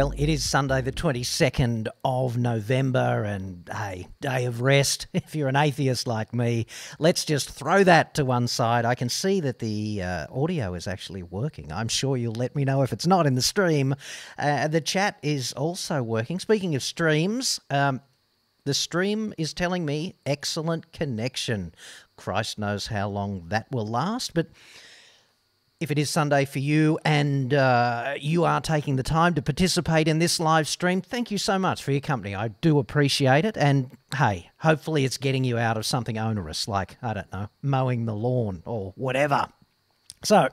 [0.00, 5.06] Well, it is Sunday, the 22nd of November, and hey, day of rest.
[5.12, 6.64] If you're an atheist like me,
[6.98, 8.86] let's just throw that to one side.
[8.86, 11.70] I can see that the uh, audio is actually working.
[11.70, 13.94] I'm sure you'll let me know if it's not in the stream.
[14.38, 16.40] Uh, the chat is also working.
[16.40, 18.00] Speaking of streams, um,
[18.64, 21.74] the stream is telling me excellent connection.
[22.16, 24.46] Christ knows how long that will last, but
[25.80, 30.08] if it is Sunday for you and uh, you are taking the time to participate
[30.08, 32.34] in this live stream, thank you so much for your company.
[32.34, 33.56] I do appreciate it.
[33.56, 38.04] And hey, hopefully it's getting you out of something onerous like, I don't know, mowing
[38.04, 39.48] the lawn or whatever.
[40.22, 40.50] So,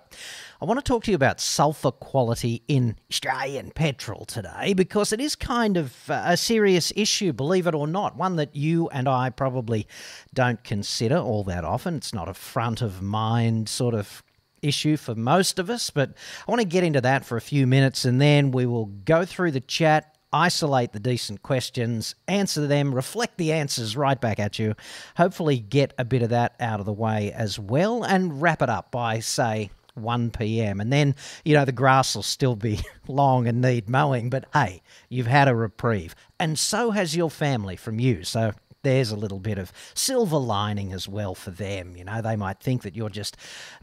[0.62, 5.20] I want to talk to you about sulphur quality in Australian petrol today because it
[5.20, 9.10] is kind of uh, a serious issue, believe it or not, one that you and
[9.10, 9.86] I probably
[10.34, 11.96] don't consider all that often.
[11.98, 14.24] It's not a front of mind sort of
[14.62, 16.14] issue for most of us, but
[16.48, 19.26] I want to get into that for a few minutes and then we will go
[19.26, 24.60] through the chat, isolate the decent questions, answer them, reflect the answers right back at
[24.60, 24.76] you,
[25.16, 28.70] hopefully get a bit of that out of the way as well, and wrap it
[28.70, 30.80] up by, say, 1 p.m.
[30.80, 34.82] And then, you know, the grass will still be long and need mowing, but hey,
[35.10, 36.16] you've had a reprieve.
[36.40, 38.24] And so has your family from you.
[38.24, 38.54] So
[38.88, 41.98] there's a little bit of silver lining as well for them.
[41.98, 43.36] You know, they might think that you're just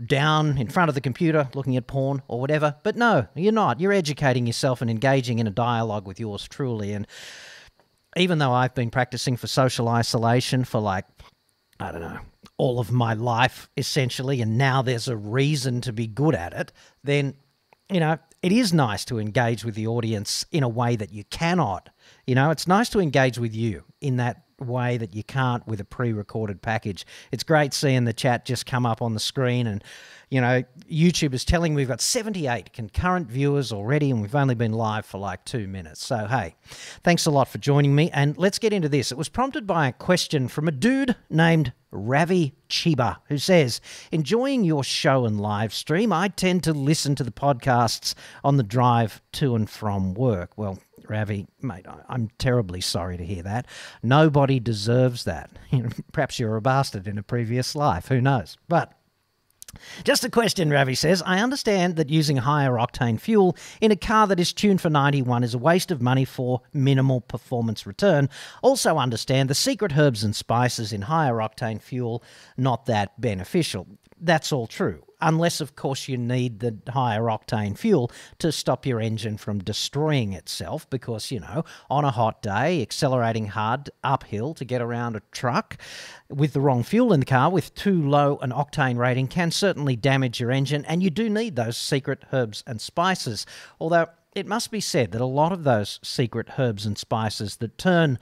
[0.04, 3.80] down in front of the computer looking at porn or whatever, but no, you're not.
[3.80, 6.94] You're educating yourself and engaging in a dialogue with yours truly.
[6.94, 7.06] And
[8.16, 11.04] even though I've been practicing for social isolation for like,
[11.78, 12.20] I don't know,
[12.56, 16.72] all of my life essentially, and now there's a reason to be good at it,
[17.02, 17.34] then,
[17.90, 21.24] you know, it is nice to engage with the audience in a way that you
[21.24, 21.90] cannot.
[22.26, 25.80] You know, it's nice to engage with you in that way that you can't with
[25.80, 27.06] a pre-recorded package.
[27.32, 29.82] It's great seeing the chat just come up on the screen and
[30.30, 34.72] you know, YouTube is telling we've got 78 concurrent viewers already and we've only been
[34.72, 36.04] live for like 2 minutes.
[36.04, 36.56] So hey,
[37.02, 39.12] thanks a lot for joining me and let's get into this.
[39.12, 43.80] It was prompted by a question from a dude named Ravi Chiba, who says,
[44.10, 48.62] Enjoying your show and live stream, I tend to listen to the podcasts on the
[48.62, 50.58] drive to and from work.
[50.58, 50.78] Well,
[51.08, 53.66] Ravi, mate, I'm terribly sorry to hear that.
[54.02, 55.50] Nobody deserves that.
[56.12, 58.08] Perhaps you're a bastard in a previous life.
[58.08, 58.56] Who knows?
[58.68, 58.92] But
[60.04, 61.22] just a question, Ravi says.
[61.24, 65.44] I understand that using higher octane fuel in a car that is tuned for 91
[65.44, 68.28] is a waste of money for minimal performance return.
[68.62, 72.22] Also, understand the secret herbs and spices in higher octane fuel
[72.56, 73.86] not that beneficial.
[74.20, 79.00] That's all true unless, of course, you need the higher octane fuel to stop your
[79.00, 80.88] engine from destroying itself.
[80.90, 85.78] Because, you know, on a hot day, accelerating hard uphill to get around a truck
[86.28, 89.96] with the wrong fuel in the car with too low an octane rating can certainly
[89.96, 93.46] damage your engine, and you do need those secret herbs and spices.
[93.80, 97.78] Although, it must be said that a lot of those secret herbs and spices that
[97.78, 98.18] turn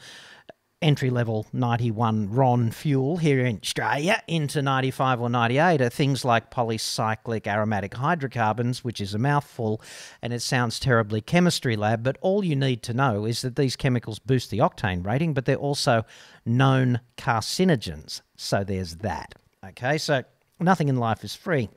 [0.83, 6.51] entry level 91 RON fuel here in Australia into 95 or 98 are things like
[6.51, 9.81] polycyclic aromatic hydrocarbons, which is a mouthful
[10.21, 13.77] and it sounds terribly chemistry lab, but all you need to know is that these
[13.77, 16.05] chemicals boost the octane rating, but they're also
[16.45, 18.21] known carcinogens.
[18.37, 19.35] So there's that.
[19.65, 20.25] Okay, so
[20.59, 21.69] nothing in life is free.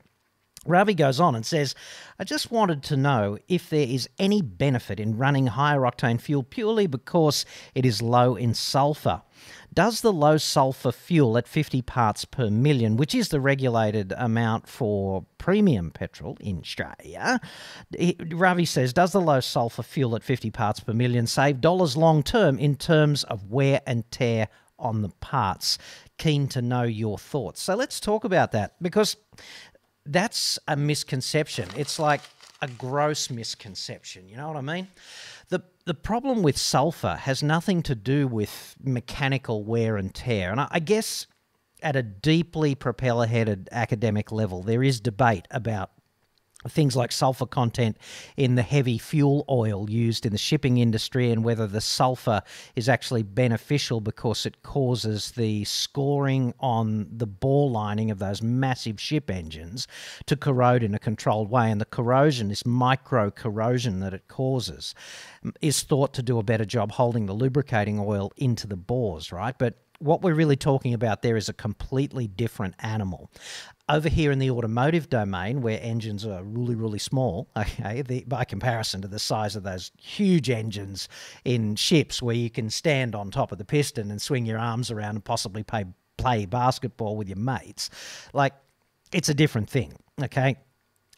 [0.66, 1.74] Ravi goes on and says,
[2.18, 6.42] I just wanted to know if there is any benefit in running higher octane fuel
[6.42, 9.22] purely because it is low in sulfur.
[9.72, 14.66] Does the low sulfur fuel at 50 parts per million, which is the regulated amount
[14.68, 17.40] for premium petrol in Australia,
[18.30, 22.22] Ravi says, does the low sulfur fuel at 50 parts per million save dollars long
[22.22, 24.48] term in terms of wear and tear
[24.78, 25.78] on the parts?
[26.18, 27.60] Keen to know your thoughts.
[27.60, 29.16] So let's talk about that because
[30.06, 31.68] that's a misconception.
[31.76, 32.20] It's like
[32.62, 34.28] a gross misconception.
[34.28, 34.88] You know what I mean?
[35.48, 40.50] The, the problem with sulfur has nothing to do with mechanical wear and tear.
[40.50, 41.26] And I, I guess
[41.82, 45.90] at a deeply propeller headed academic level, there is debate about
[46.68, 47.96] things like sulfur content
[48.36, 52.42] in the heavy fuel oil used in the shipping industry and whether the sulfur
[52.74, 59.00] is actually beneficial because it causes the scoring on the bore lining of those massive
[59.00, 59.86] ship engines
[60.26, 64.94] to corrode in a controlled way and the corrosion this micro corrosion that it causes
[65.60, 69.56] is thought to do a better job holding the lubricating oil into the bores right
[69.58, 73.30] but what we're really talking about there is a completely different animal.
[73.88, 78.44] Over here in the automotive domain, where engines are really, really small, okay, the, by
[78.44, 81.08] comparison to the size of those huge engines
[81.44, 84.90] in ships where you can stand on top of the piston and swing your arms
[84.90, 85.84] around and possibly play,
[86.18, 87.90] play basketball with your mates,
[88.32, 88.54] like
[89.12, 90.56] it's a different thing, okay?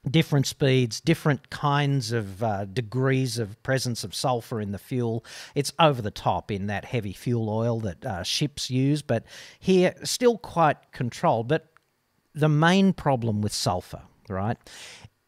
[0.08, 5.24] different speeds, different kinds of uh, degrees of presence of sulfur in the fuel.
[5.54, 9.24] It's over the top in that heavy fuel oil that uh, ships use, but
[9.58, 11.48] here still quite controlled.
[11.48, 11.66] But
[12.38, 14.56] the main problem with sulfur, right,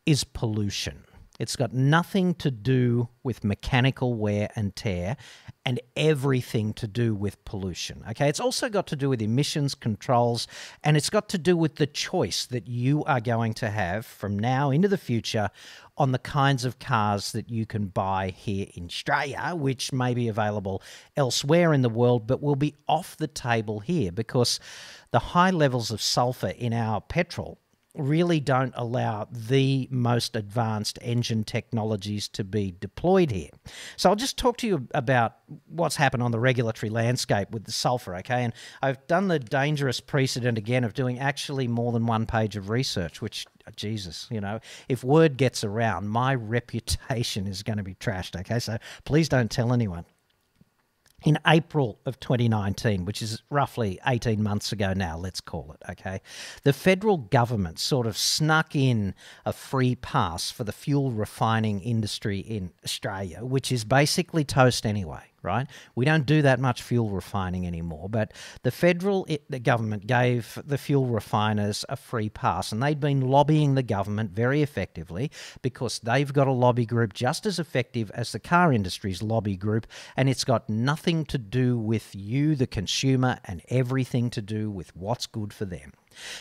[0.06, 1.04] is pollution.
[1.40, 5.16] It's got nothing to do with mechanical wear and tear
[5.64, 8.04] and everything to do with pollution.
[8.10, 10.46] Okay, it's also got to do with emissions controls
[10.84, 14.38] and it's got to do with the choice that you are going to have from
[14.38, 15.48] now into the future
[15.96, 20.28] on the kinds of cars that you can buy here in Australia, which may be
[20.28, 20.82] available
[21.16, 24.60] elsewhere in the world, but will be off the table here because
[25.10, 27.58] the high levels of sulfur in our petrol
[27.94, 33.50] really don't allow the most advanced engine technologies to be deployed here.
[33.96, 37.72] So I'll just talk to you about what's happened on the regulatory landscape with the
[37.72, 38.44] sulfur, okay?
[38.44, 42.70] And I've done the dangerous precedent again of doing actually more than one page of
[42.70, 47.94] research, which Jesus, you know, if word gets around, my reputation is going to be
[47.94, 48.60] trashed, okay?
[48.60, 50.04] So please don't tell anyone
[51.22, 56.20] in April of 2019, which is roughly 18 months ago now, let's call it, okay,
[56.64, 62.38] the federal government sort of snuck in a free pass for the fuel refining industry
[62.38, 65.66] in Australia, which is basically toast anyway right?
[65.94, 68.32] We don't do that much fuel refining anymore, but
[68.62, 73.20] the federal it, the government gave the fuel refiners a free pass, and they'd been
[73.20, 75.30] lobbying the government very effectively
[75.62, 79.86] because they've got a lobby group just as effective as the car industry's lobby group,
[80.16, 84.94] and it's got nothing to do with you, the consumer, and everything to do with
[84.96, 85.92] what's good for them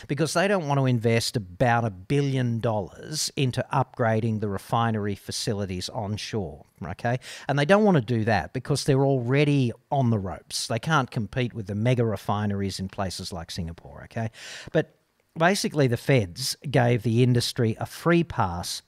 [0.08, 5.88] because they don't want to invest about a billion dollars into upgrading the refinery facilities
[5.88, 6.64] onshore.
[6.84, 7.18] Okay.
[7.48, 10.66] And they don't want to do that because they're already on the ropes.
[10.66, 14.02] They can't compete with the mega refineries in places like Singapore.
[14.04, 14.30] Okay.
[14.72, 14.94] But
[15.38, 18.82] basically, the feds gave the industry a free pass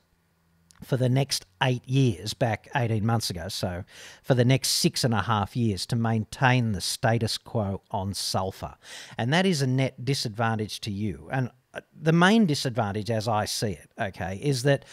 [0.82, 3.84] for the next eight years, back 18 months ago, so
[4.22, 8.74] for the next six and a half years to maintain the status quo on sulfur.
[9.16, 11.28] And that is a net disadvantage to you.
[11.32, 14.84] And uh, the main disadvantage, as I see it, okay, is that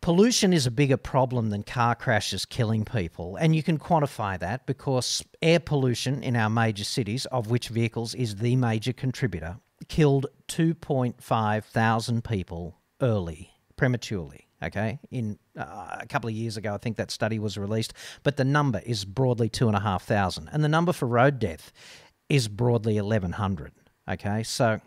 [0.00, 3.36] pollution is a bigger problem than car crashes killing people.
[3.36, 8.14] And you can quantify that because air pollution in our major cities, of which vehicles
[8.14, 16.28] is the major contributor, killed 2.5 thousand people early, prematurely okay, in uh, a couple
[16.28, 20.48] of years ago, I think that study was released, but the number is broadly 2,500.
[20.52, 21.72] And the number for road death
[22.28, 23.72] is broadly 1,100,
[24.08, 24.42] okay?
[24.42, 24.80] So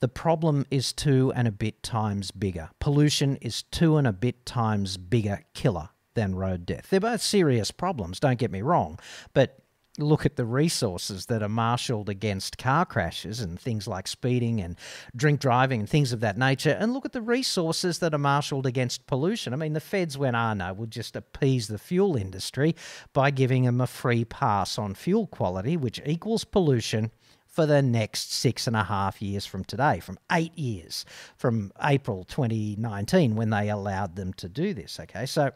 [0.00, 2.70] the problem is two and a bit times bigger.
[2.80, 6.88] Pollution is two and a bit times bigger killer than road death.
[6.90, 8.98] They're both serious problems, don't get me wrong,
[9.32, 9.58] but
[9.98, 14.76] look at the resources that are marshaled against car crashes and things like speeding and
[15.16, 18.66] drink driving and things of that nature, and look at the resources that are marshaled
[18.66, 19.52] against pollution.
[19.52, 22.76] I mean, the feds went, ah, no, we'll just appease the fuel industry
[23.12, 27.10] by giving them a free pass on fuel quality, which equals pollution
[27.46, 31.04] for the next six and a half years from today, from eight years
[31.36, 35.00] from April 2019 when they allowed them to do this.
[35.00, 35.50] Okay, so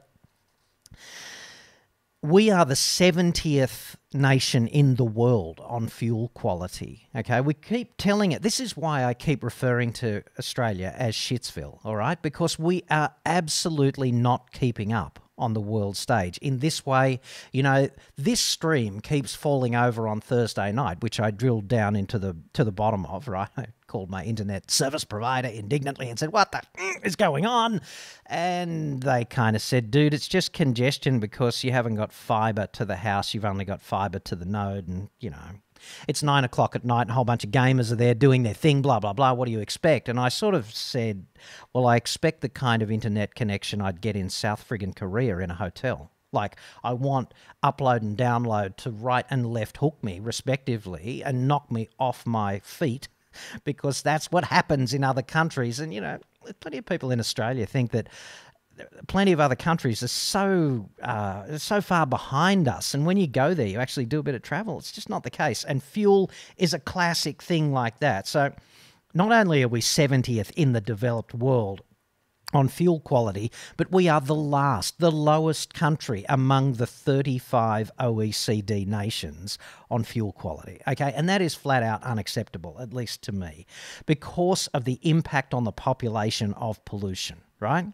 [2.25, 7.07] we are the 70th nation in the world on fuel quality.
[7.15, 8.41] Okay, we keep telling it.
[8.41, 12.21] This is why I keep referring to Australia as Shitsville, all right?
[12.23, 16.39] Because we are absolutely not keeping up on the world stage.
[16.39, 17.21] In this way,
[17.53, 22.19] you know, this stream keeps falling over on Thursday night, which I drilled down into
[22.19, 23.51] the to the bottom of, right?
[23.95, 26.63] Called my internet service provider indignantly and said, "What the
[27.05, 27.81] is going on?"
[28.27, 32.85] And they kind of said, "Dude, it's just congestion because you haven't got fiber to
[32.85, 33.35] the house.
[33.35, 35.61] You've only got fiber to the node and, you know,
[36.09, 38.53] it's nine o'clock at night and a whole bunch of gamers are there doing their
[38.53, 39.33] thing, blah, blah, blah.
[39.33, 40.09] What do you expect?
[40.09, 41.27] And I sort of said,
[41.73, 45.53] well, I expect the kind of internet connection I'd get in South friggin' Korea in
[45.53, 46.11] a hotel.
[46.33, 47.33] Like, I want
[47.63, 52.59] upload and download to right and left hook me, respectively, and knock me off my
[52.59, 53.07] feet
[53.65, 55.81] because that's what happens in other countries.
[55.81, 56.19] And, you know,
[56.61, 58.09] plenty of people in Australia think that
[59.07, 62.95] plenty of other countries are so uh, so far behind us.
[62.95, 64.79] And when you go there, you actually do a bit of travel.
[64.79, 65.65] It's just not the case.
[65.65, 68.27] And fuel is a classic thing like that.
[68.27, 68.53] So
[69.15, 71.83] not only are we 70th in the developed world
[72.55, 78.87] on fuel quality, but we are the last, the lowest country among the 35 OECD
[78.87, 79.59] nations
[79.91, 80.81] on fuel quality.
[80.87, 83.67] Okay, and that is flat out unacceptable, at least to me,
[84.07, 87.87] because of the impact on the population of pollution, right?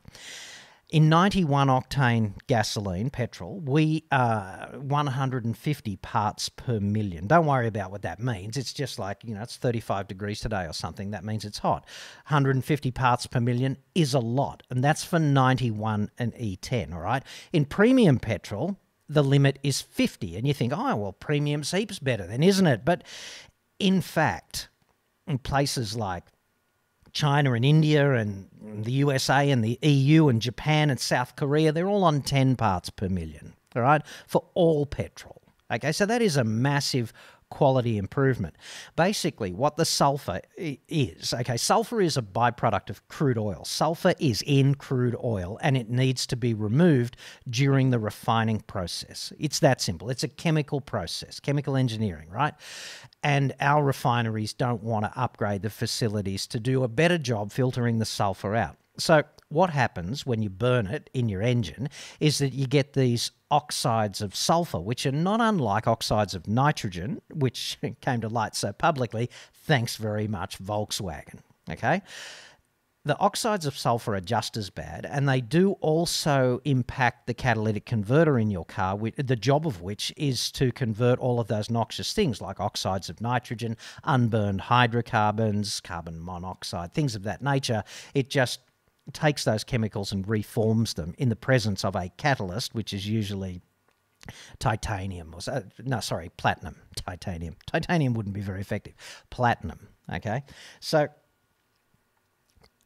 [0.90, 7.26] In 91 octane gasoline, petrol, we are 150 parts per million.
[7.26, 8.56] Don't worry about what that means.
[8.56, 11.12] It's just like, you know, it's 35 degrees today or something.
[11.12, 11.84] That means it's hot.
[12.26, 17.22] 150 parts per million is a lot, and that's for 91 and E10, all right?
[17.52, 18.76] In premium petrol,
[19.08, 22.84] the limit is 50, and you think, oh, well, premium's heaps better then, isn't it?
[22.84, 23.04] But
[23.78, 24.68] in fact,
[25.26, 26.24] in places like
[27.12, 28.48] China and India and
[28.84, 32.90] the USA and the EU and Japan and South Korea, they're all on 10 parts
[32.90, 35.42] per million, all right, for all petrol.
[35.72, 37.12] Okay, so that is a massive
[37.50, 38.54] quality improvement.
[38.96, 43.64] Basically, what the sulfur is okay, sulfur is a byproduct of crude oil.
[43.64, 47.16] Sulfur is in crude oil and it needs to be removed
[47.48, 49.32] during the refining process.
[49.38, 50.10] It's that simple.
[50.10, 52.54] It's a chemical process, chemical engineering, right?
[53.22, 57.98] And our refineries don't want to upgrade the facilities to do a better job filtering
[57.98, 58.76] the sulfur out.
[58.96, 61.88] So, what happens when you burn it in your engine
[62.20, 67.20] is that you get these oxides of sulfur, which are not unlike oxides of nitrogen,
[67.32, 69.28] which came to light so publicly.
[69.52, 71.40] Thanks very much, Volkswagen.
[71.68, 72.02] Okay?
[73.02, 77.86] The oxides of sulfur are just as bad, and they do also impact the catalytic
[77.86, 82.12] converter in your car, the job of which is to convert all of those noxious
[82.12, 87.82] things like oxides of nitrogen, unburned hydrocarbons, carbon monoxide, things of that nature.
[88.12, 88.60] It just
[89.14, 93.62] takes those chemicals and reforms them in the presence of a catalyst, which is usually
[94.58, 96.76] titanium or uh, no, sorry, platinum.
[96.94, 97.56] Titanium.
[97.66, 98.92] Titanium wouldn't be very effective.
[99.30, 99.88] Platinum.
[100.12, 100.42] Okay,
[100.80, 101.08] so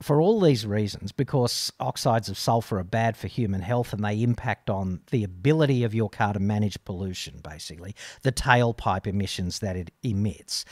[0.02, 4.22] for all these reasons, because oxides of sulfur are bad for human health and they
[4.22, 9.76] impact on the ability of your car to manage pollution, basically, the tailpipe emissions that
[9.76, 10.64] it emits.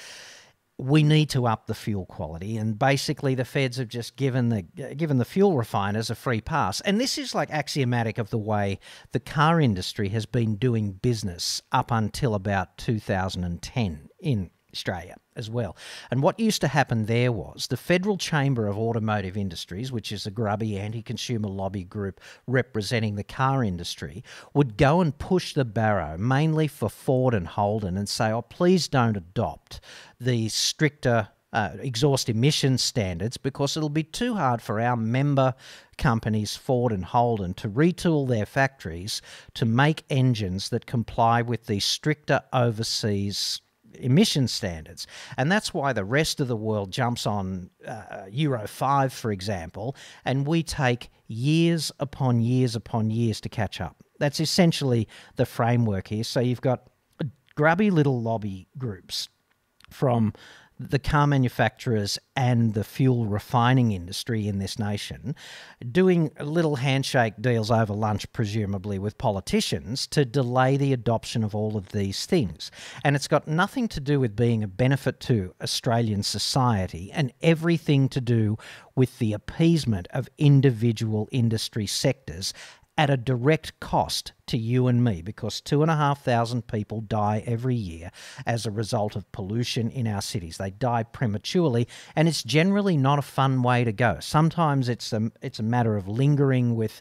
[0.78, 4.62] We need to up the fuel quality and basically the feds have just given the
[4.62, 6.80] given the fuel refiners a free pass.
[6.80, 8.80] And this is like axiomatic of the way
[9.12, 15.76] the car industry has been doing business up until about 2010 in Australia as well.
[16.10, 20.26] And what used to happen there was the Federal Chamber of Automotive Industries, which is
[20.26, 24.24] a grubby anti consumer lobby group representing the car industry,
[24.54, 28.88] would go and push the barrow, mainly for Ford and Holden, and say, oh, please
[28.88, 29.80] don't adopt
[30.20, 35.54] the stricter uh, exhaust emission standards because it'll be too hard for our member
[35.98, 39.20] companies, Ford and Holden, to retool their factories
[39.54, 43.60] to make engines that comply with the stricter overseas
[43.98, 45.06] emission standards.
[45.36, 49.96] And that's why the rest of the world jumps on uh, Euro 5, for example,
[50.24, 54.02] and we take years upon years upon years to catch up.
[54.18, 56.24] That's essentially the framework here.
[56.24, 56.88] So you've got
[57.54, 59.28] grubby little lobby groups
[59.90, 60.32] from
[60.90, 65.34] the car manufacturers and the fuel refining industry in this nation
[65.90, 71.76] doing little handshake deals over lunch, presumably with politicians, to delay the adoption of all
[71.76, 72.70] of these things.
[73.04, 78.08] And it's got nothing to do with being a benefit to Australian society and everything
[78.10, 78.56] to do
[78.94, 82.52] with the appeasement of individual industry sectors
[82.98, 87.00] at a direct cost to you and me because two and a half thousand people
[87.00, 88.10] die every year
[88.44, 90.58] as a result of pollution in our cities.
[90.58, 94.18] They die prematurely, and it's generally not a fun way to go.
[94.20, 97.00] Sometimes it's a, it's a matter of lingering with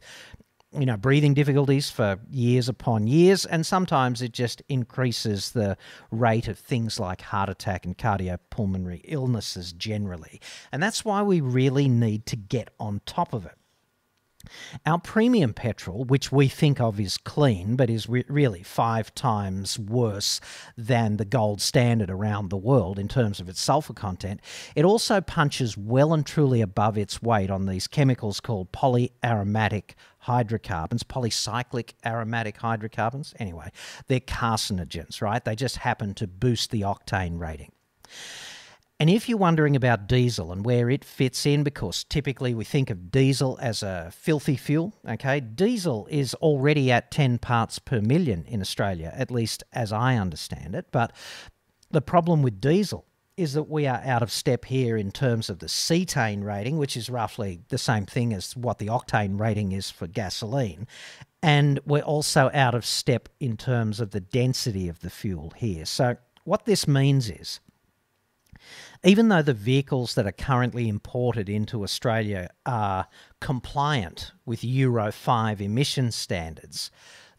[0.74, 5.78] you know, breathing difficulties for years upon years, and sometimes it just increases the
[6.12, 10.40] rate of things like heart attack and cardiopulmonary illnesses generally.
[10.72, 13.58] And that's why we really need to get on top of it.
[14.86, 19.78] Our premium petrol, which we think of as clean, but is re- really five times
[19.78, 20.40] worse
[20.78, 24.40] than the gold standard around the world in terms of its sulfur content,
[24.76, 31.04] it also punches well and truly above its weight on these chemicals called polyaromatic hydrocarbons,
[31.04, 33.34] polycyclic aromatic hydrocarbons.
[33.40, 33.72] Anyway,
[34.08, 35.44] they're carcinogens, right?
[35.44, 37.72] They just happen to boost the octane rating.
[39.02, 42.92] And if you're wondering about diesel and where it fits in, because typically we think
[42.92, 48.46] of diesel as a filthy fuel, okay, diesel is already at 10 parts per million
[48.46, 50.86] in Australia, at least as I understand it.
[50.92, 51.14] But
[51.90, 55.58] the problem with diesel is that we are out of step here in terms of
[55.58, 59.90] the cetane rating, which is roughly the same thing as what the octane rating is
[59.90, 60.86] for gasoline.
[61.42, 65.86] And we're also out of step in terms of the density of the fuel here.
[65.86, 67.62] So, what this means is
[69.04, 73.08] even though the vehicles that are currently imported into Australia are
[73.40, 76.92] compliant with Euro 5 emission standards,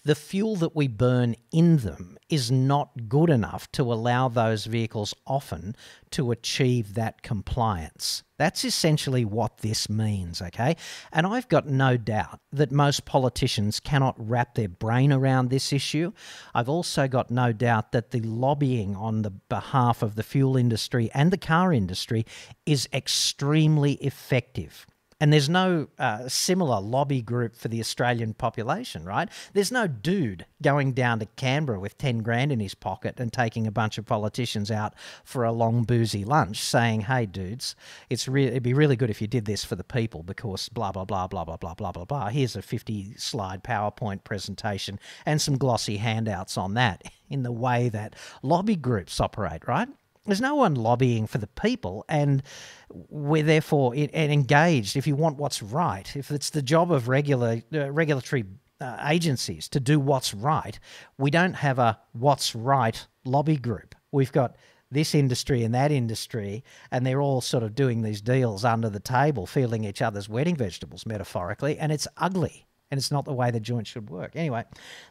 [0.04, 5.14] the fuel that we burn in them is not good enough to allow those vehicles
[5.26, 5.76] often
[6.10, 8.22] to achieve that compliance.
[8.36, 10.76] That's essentially what this means, okay?
[11.12, 16.12] And I've got no doubt that most politicians cannot wrap their brain around this issue.
[16.52, 21.10] I've also got no doubt that the lobbying on the behalf of the fuel industry
[21.14, 22.26] and the car industry
[22.66, 24.86] is extremely effective.
[25.22, 29.28] And there's no uh, similar lobby group for the Australian population, right?
[29.52, 33.64] There's no dude going down to Canberra with 10 grand in his pocket and taking
[33.64, 37.76] a bunch of politicians out for a long boozy lunch saying, hey, dudes,
[38.10, 40.90] it's re- it'd be really good if you did this for the people because blah,
[40.90, 42.28] blah, blah, blah, blah, blah, blah, blah, blah.
[42.28, 47.88] Here's a 50 slide PowerPoint presentation and some glossy handouts on that in the way
[47.90, 49.86] that lobby groups operate, right?
[50.24, 52.42] There's no one lobbying for the people, and
[52.88, 54.96] we're therefore and engaged.
[54.96, 58.44] If you want what's right, if it's the job of regular uh, regulatory
[58.80, 60.78] uh, agencies to do what's right,
[61.18, 63.96] we don't have a what's right lobby group.
[64.12, 64.54] We've got
[64.92, 69.00] this industry and that industry, and they're all sort of doing these deals under the
[69.00, 73.50] table, feeling each other's wedding vegetables, metaphorically, and it's ugly and it's not the way
[73.50, 74.32] the joint should work.
[74.36, 74.62] Anyway,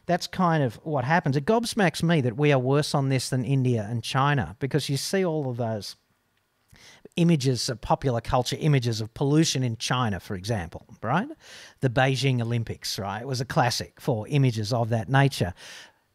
[0.06, 1.36] that's kind of what happens.
[1.36, 4.96] It gobsmacks me that we are worse on this than India and China because you
[4.96, 5.96] see all of those
[7.16, 11.26] images of popular culture images of pollution in China, for example, right?
[11.80, 13.22] The Beijing Olympics, right?
[13.22, 15.52] It was a classic for images of that nature.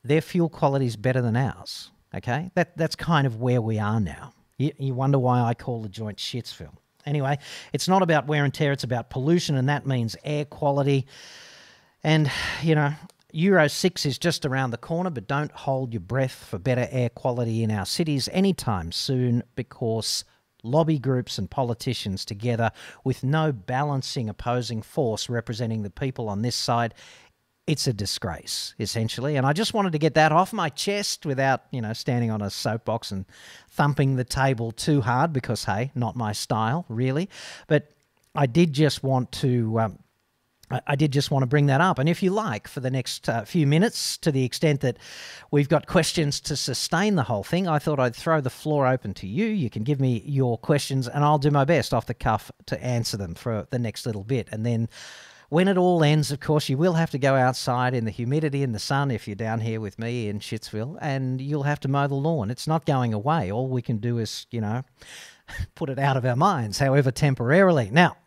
[0.06, 1.92] Their fuel quality is better than ours.
[2.16, 4.34] Okay, that that's kind of where we are now.
[4.58, 6.78] You, you wonder why I call the joint Shitsville.
[7.06, 7.38] Anyway,
[7.74, 11.06] it's not about wear and tear; it's about pollution, and that means air quality.
[12.04, 12.32] And,
[12.62, 12.94] you know,
[13.32, 17.10] Euro 6 is just around the corner, but don't hold your breath for better air
[17.10, 20.24] quality in our cities anytime soon because
[20.64, 22.72] lobby groups and politicians together
[23.04, 26.94] with no balancing opposing force representing the people on this side
[27.68, 29.36] it's a disgrace essentially.
[29.36, 32.42] And i just wanted to get that off my chest without you know standing on
[32.42, 33.26] a soapbox and
[33.70, 37.30] thumping the table too hard because hey not my style really.
[37.68, 37.92] But
[38.34, 40.00] i did just want to um,
[40.70, 41.98] I did just want to bring that up.
[41.98, 44.98] And if you like, for the next uh, few minutes, to the extent that
[45.50, 49.14] we've got questions to sustain the whole thing, I thought I'd throw the floor open
[49.16, 49.46] to you.
[49.46, 52.84] You can give me your questions, and I'll do my best off the cuff to
[52.84, 54.50] answer them for the next little bit.
[54.52, 54.90] And then
[55.48, 58.62] when it all ends, of course, you will have to go outside in the humidity
[58.62, 61.88] and the sun if you're down here with me in Shitsville, and you'll have to
[61.88, 62.52] mow the lawn.
[62.52, 63.50] It's not going away.
[63.50, 64.84] All we can do is, you know,
[65.76, 67.90] put it out of our minds, however temporarily.
[67.90, 68.18] Now,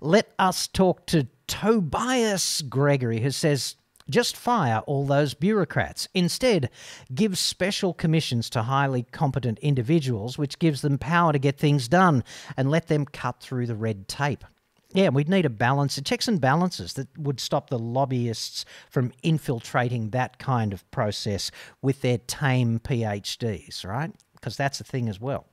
[0.00, 3.76] let us talk to Tobias Gregory, who says,
[4.08, 6.08] just fire all those bureaucrats.
[6.14, 6.68] Instead,
[7.14, 12.24] give special commissions to highly competent individuals, which gives them power to get things done,
[12.56, 14.44] and let them cut through the red tape.
[14.92, 20.10] Yeah, we'd need a balance, checks and balances that would stop the lobbyists from infiltrating
[20.10, 24.12] that kind of process with their tame PhDs, right?
[24.32, 25.46] Because that's the thing as well.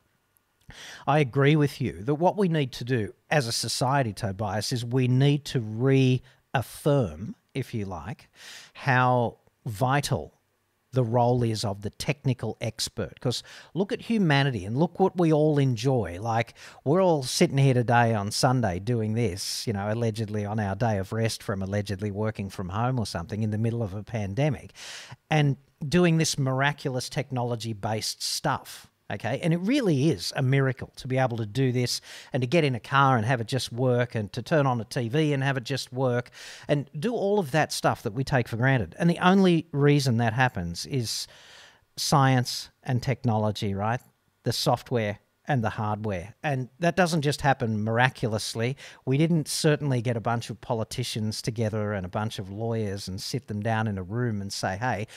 [1.06, 4.84] I agree with you that what we need to do as a society, Tobias, is
[4.84, 8.30] we need to reaffirm, if you like,
[8.74, 10.34] how vital
[10.94, 13.14] the role is of the technical expert.
[13.16, 16.18] Because look at humanity and look what we all enjoy.
[16.20, 16.54] Like,
[16.86, 20.98] we're all sitting here today on Sunday doing this, you know, allegedly on our day
[20.98, 24.72] of rest from allegedly working from home or something in the middle of a pandemic
[25.30, 28.90] and doing this miraculous technology based stuff.
[29.12, 29.40] Okay.
[29.42, 32.02] And it really is a miracle to be able to do this
[32.34, 34.82] and to get in a car and have it just work and to turn on
[34.82, 36.30] a TV and have it just work
[36.68, 38.96] and do all of that stuff that we take for granted.
[39.00, 41.26] And the only reason that happens is
[41.96, 44.02] science and technology, right?
[44.44, 46.36] The software and the hardware.
[46.44, 48.76] And that doesn't just happen miraculously.
[49.06, 53.22] We didn't certainly get a bunch of politicians together and a bunch of lawyers and
[53.22, 55.08] sit them down in a room and say, hey,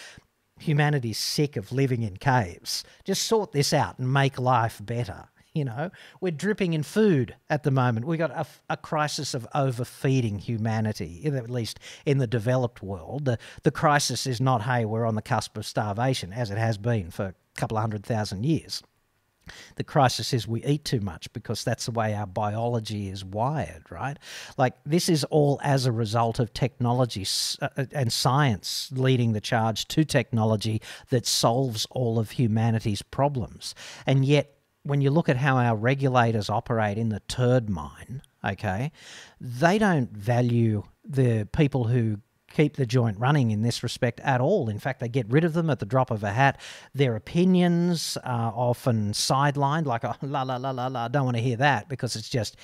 [0.60, 2.84] humanity's sick of living in caves.
[3.04, 5.28] Just sort this out and make life better.
[5.52, 8.06] You know, we're dripping in food at the moment.
[8.06, 13.24] We've got a, a, crisis of overfeeding humanity, at least in the developed world.
[13.24, 16.78] The, the crisis is not, hey, we're on the cusp of starvation, as it has
[16.78, 18.80] been for a couple of hundred thousand years.
[19.76, 23.90] The crisis is we eat too much because that's the way our biology is wired,
[23.90, 24.18] right?
[24.56, 27.26] Like, this is all as a result of technology
[27.60, 33.74] uh, uh, and science leading the charge to technology that solves all of humanity's problems.
[34.06, 38.92] And yet, when you look at how our regulators operate in the turd mine, okay,
[39.40, 42.18] they don't value the people who
[42.50, 44.68] keep the joint running in this respect at all.
[44.68, 46.60] In fact, they get rid of them at the drop of a hat.
[46.94, 51.42] Their opinions are often sidelined, like, oh, la, la, la, la, la, don't want to
[51.42, 52.56] hear that because it's just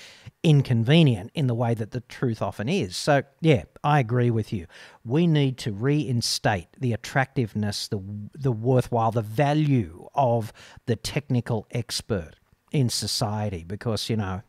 [0.43, 2.95] inconvenient in the way that the truth often is.
[2.95, 4.67] So, yeah, I agree with you.
[5.05, 8.01] We need to reinstate the attractiveness, the,
[8.33, 10.53] the worthwhile, the value of
[10.85, 12.33] the technical expert
[12.71, 14.41] in society because, you know,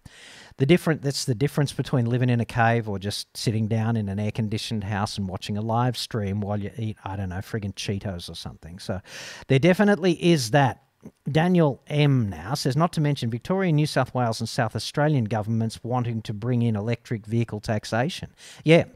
[0.59, 4.09] the different that's the difference between living in a cave or just sitting down in
[4.09, 7.37] an air conditioned house and watching a live stream while you eat I don't know
[7.37, 8.79] friggin' Cheetos or something.
[8.79, 9.01] So
[9.47, 10.83] there definitely is that.
[11.31, 15.79] Daniel M now says not to mention Victoria, New South Wales, and South Australian governments
[15.85, 18.35] wanting to bring in electric vehicle taxation.
[18.64, 18.87] Yeah,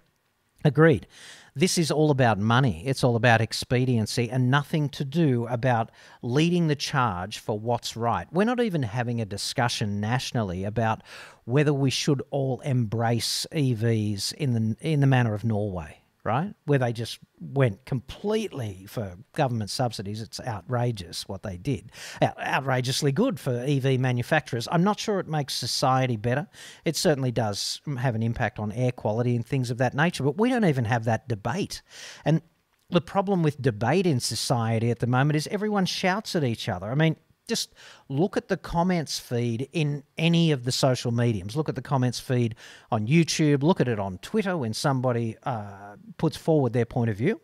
[0.65, 1.07] agreed.
[1.55, 2.83] This is all about money.
[2.87, 5.91] It's all about expediency and nothing to do about
[6.23, 8.27] leading the charge for what's right.
[8.33, 11.03] We're not even having a discussion nationally about
[11.45, 16.55] whether we should all embrace EVs in the in the manner of Norway right?
[16.67, 20.21] Where they just went completely for government subsidies.
[20.21, 21.91] It's outrageous what they did.
[22.21, 24.69] Out- outrageously good for EV manufacturers.
[24.71, 26.47] I'm not sure it makes society better.
[26.85, 30.39] It certainly does have an impact on air quality and things of that nature, but
[30.39, 31.83] we don't even have that debate.
[32.25, 32.43] And
[32.91, 36.91] the problem with debate in society at the moment is everyone shouts at each other.
[36.91, 37.17] I mean,
[37.49, 37.75] just
[38.09, 41.57] look at the comments feed in any of the social mediums.
[41.57, 42.55] Look at the comments feed
[42.91, 43.63] on YouTube.
[43.63, 47.41] Look at it on Twitter when somebody uh, puts forward their point of view.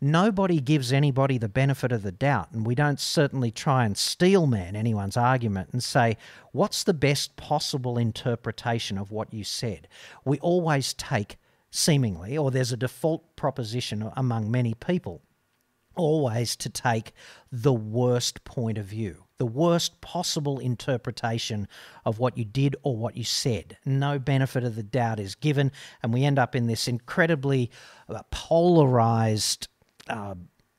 [0.00, 4.74] Nobody gives anybody the benefit of the doubt, and we don't certainly try and steelman
[4.74, 6.16] anyone's argument and say,
[6.52, 9.88] what's the best possible interpretation of what you said?
[10.24, 11.36] We always take,
[11.70, 15.22] seemingly, or there's a default proposition among many people,
[15.96, 17.12] always to take
[17.50, 21.66] the worst point of view the worst possible interpretation
[22.04, 23.78] of what you did or what you said.
[23.86, 25.72] No benefit of the doubt is given,
[26.02, 27.70] and we end up in this incredibly
[28.08, 29.66] uh, polarized.
[30.08, 30.34] Uh,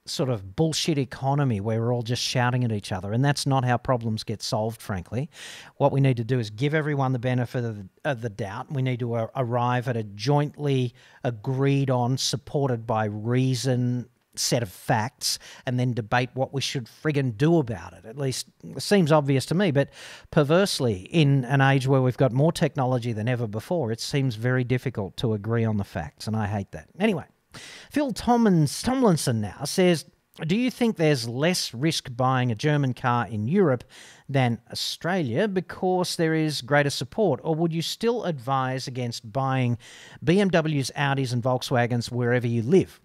[0.05, 3.13] sort of bullshit economy where we're all just shouting at each other.
[3.13, 5.29] And that's not how problems get solved, frankly.
[5.77, 8.71] What we need to do is give everyone the benefit of the, of the doubt.
[8.71, 14.09] We need to uh, arrive at a jointly agreed on, supported by reason,
[14.41, 18.05] set of facts and then debate what we should friggin' do about it.
[18.05, 19.89] At least it seems obvious to me, but
[20.31, 24.63] perversely, in an age where we've got more technology than ever before, it seems very
[24.63, 26.89] difficult to agree on the facts, and I hate that.
[26.99, 27.25] Anyway,
[27.91, 30.05] Phil Tomlins, Tomlinson now says,
[30.47, 33.83] do you think there's less risk buying a German car in Europe
[34.29, 37.41] than Australia because there is greater support?
[37.43, 39.77] Or would you still advise against buying
[40.23, 43.01] BMWs, Audis, and Volkswagens wherever you live?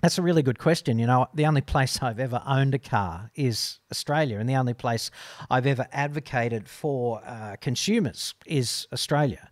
[0.00, 0.98] That's a really good question.
[1.00, 4.74] You know, the only place I've ever owned a car is Australia, and the only
[4.74, 5.10] place
[5.50, 9.50] I've ever advocated for uh, consumers is Australia.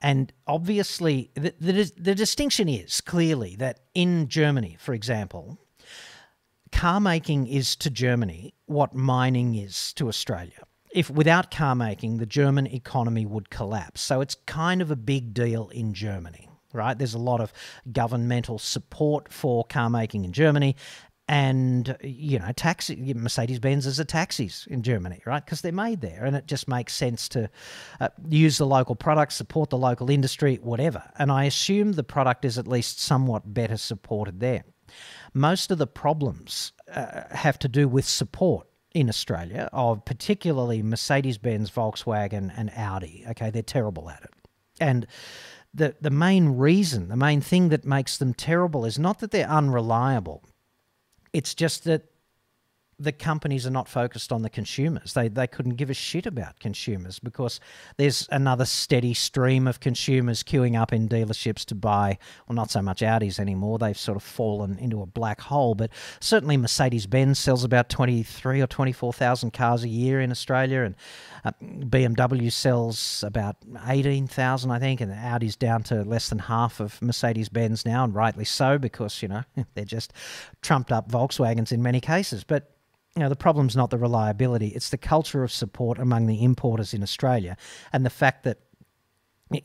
[0.00, 5.58] And obviously, the, the, the distinction is clearly that in Germany, for example,
[6.72, 10.64] car making is to Germany what mining is to Australia.
[10.92, 14.00] If without car making, the German economy would collapse.
[14.00, 16.96] So it's kind of a big deal in Germany right?
[16.96, 17.52] There's a lot of
[17.92, 20.76] governmental support for car making in Germany.
[21.28, 25.42] And, you know, taxi, Mercedes Benz are taxis in Germany, right?
[25.42, 26.24] Because they're made there.
[26.24, 27.48] And it just makes sense to
[28.00, 31.02] uh, use the local product, support the local industry, whatever.
[31.18, 34.64] And I assume the product is at least somewhat better supported there.
[35.32, 41.38] Most of the problems uh, have to do with support in Australia of particularly Mercedes
[41.38, 43.24] Benz, Volkswagen, and Audi.
[43.30, 44.30] Okay, they're terrible at it.
[44.80, 45.06] And
[45.74, 49.48] the, the main reason, the main thing that makes them terrible is not that they're
[49.48, 50.42] unreliable.
[51.32, 52.11] It's just that
[53.02, 55.14] the companies are not focused on the consumers.
[55.14, 57.60] They they couldn't give a shit about consumers because
[57.96, 62.18] there's another steady stream of consumers queuing up in dealerships to buy.
[62.46, 63.78] Well, not so much Audis anymore.
[63.78, 65.74] They've sort of fallen into a black hole.
[65.74, 70.20] But certainly Mercedes Benz sells about twenty three or twenty four thousand cars a year
[70.20, 70.94] in Australia, and
[71.44, 73.56] uh, BMW sells about
[73.88, 78.04] eighteen thousand, I think, and Audi's down to less than half of Mercedes Benz now,
[78.04, 79.42] and rightly so because you know
[79.74, 80.12] they're just
[80.60, 82.68] trumped up Volkswagens in many cases, but
[83.16, 86.94] you know, the problem's not the reliability, it's the culture of support among the importers
[86.94, 87.56] in Australia
[87.92, 88.58] and the fact that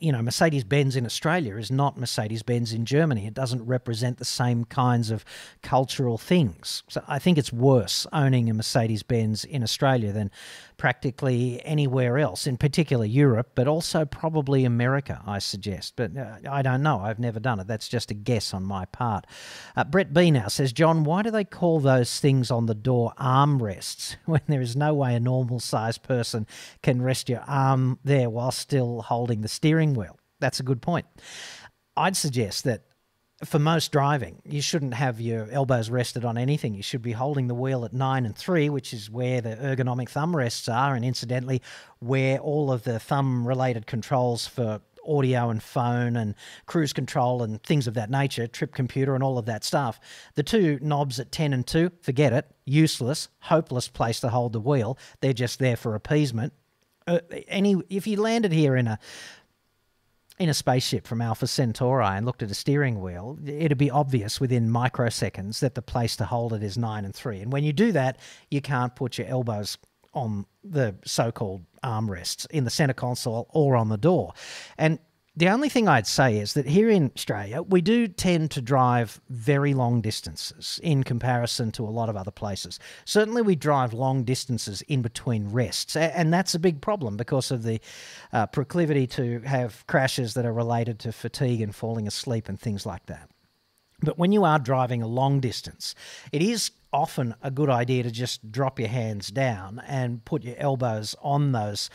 [0.00, 3.26] you know, Mercedes Benz in Australia is not Mercedes Benz in Germany.
[3.26, 5.24] It doesn't represent the same kinds of
[5.62, 6.82] cultural things.
[6.88, 10.30] So I think it's worse owning a Mercedes Benz in Australia than
[10.78, 15.94] practically anywhere else, in particular Europe, but also probably America, I suggest.
[15.96, 17.00] But uh, I don't know.
[17.00, 17.66] I've never done it.
[17.66, 19.26] That's just a guess on my part.
[19.76, 23.12] Uh, Brett B now says, John, why do they call those things on the door
[23.18, 26.46] armrests when there is no way a normal sized person
[26.82, 30.18] can rest your arm there while still holding the steering wheel?
[30.40, 31.06] That's a good point.
[31.96, 32.82] I'd suggest that
[33.44, 36.74] for most driving, you shouldn't have your elbows rested on anything.
[36.74, 40.08] You should be holding the wheel at nine and three, which is where the ergonomic
[40.08, 41.62] thumb rests are, and incidentally,
[42.00, 46.34] where all of the thumb related controls for audio and phone and
[46.66, 49.98] cruise control and things of that nature, trip computer and all of that stuff.
[50.34, 54.60] The two knobs at 10 and 2, forget it, useless, hopeless place to hold the
[54.60, 54.98] wheel.
[55.20, 56.52] They're just there for appeasement.
[57.06, 58.98] Uh, any if you landed here in a
[60.38, 64.40] in a spaceship from Alpha Centauri and looked at a steering wheel, it'd be obvious
[64.40, 67.40] within microseconds that the place to hold it is nine and three.
[67.40, 68.18] And when you do that,
[68.50, 69.78] you can't put your elbows
[70.14, 74.32] on the so called armrests in the center console or on the door.
[74.76, 74.98] And
[75.38, 79.20] the only thing I'd say is that here in Australia, we do tend to drive
[79.30, 82.80] very long distances in comparison to a lot of other places.
[83.04, 87.62] Certainly, we drive long distances in between rests, and that's a big problem because of
[87.62, 87.80] the
[88.32, 92.84] uh, proclivity to have crashes that are related to fatigue and falling asleep and things
[92.84, 93.30] like that.
[94.00, 95.94] But when you are driving a long distance,
[96.32, 100.56] it is often a good idea to just drop your hands down and put your
[100.58, 101.90] elbows on those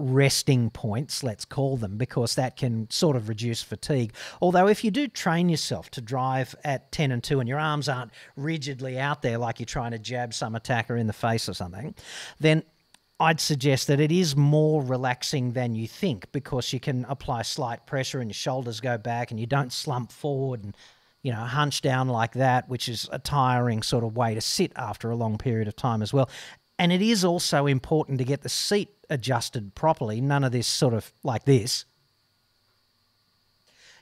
[0.00, 4.12] resting points, let's call them, because that can sort of reduce fatigue.
[4.40, 7.88] Although, if you do train yourself to drive at 10 and 2 and your arms
[7.88, 11.54] aren't rigidly out there like you're trying to jab some attacker in the face or
[11.54, 11.94] something,
[12.40, 12.62] then
[13.20, 17.86] I'd suggest that it is more relaxing than you think because you can apply slight
[17.86, 20.74] pressure and your shoulders go back and you don't slump forward and
[21.22, 24.72] you know, hunch down like that, which is a tiring sort of way to sit
[24.76, 26.30] after a long period of time as well.
[26.78, 30.20] And it is also important to get the seat adjusted properly.
[30.20, 31.84] None of this sort of like this.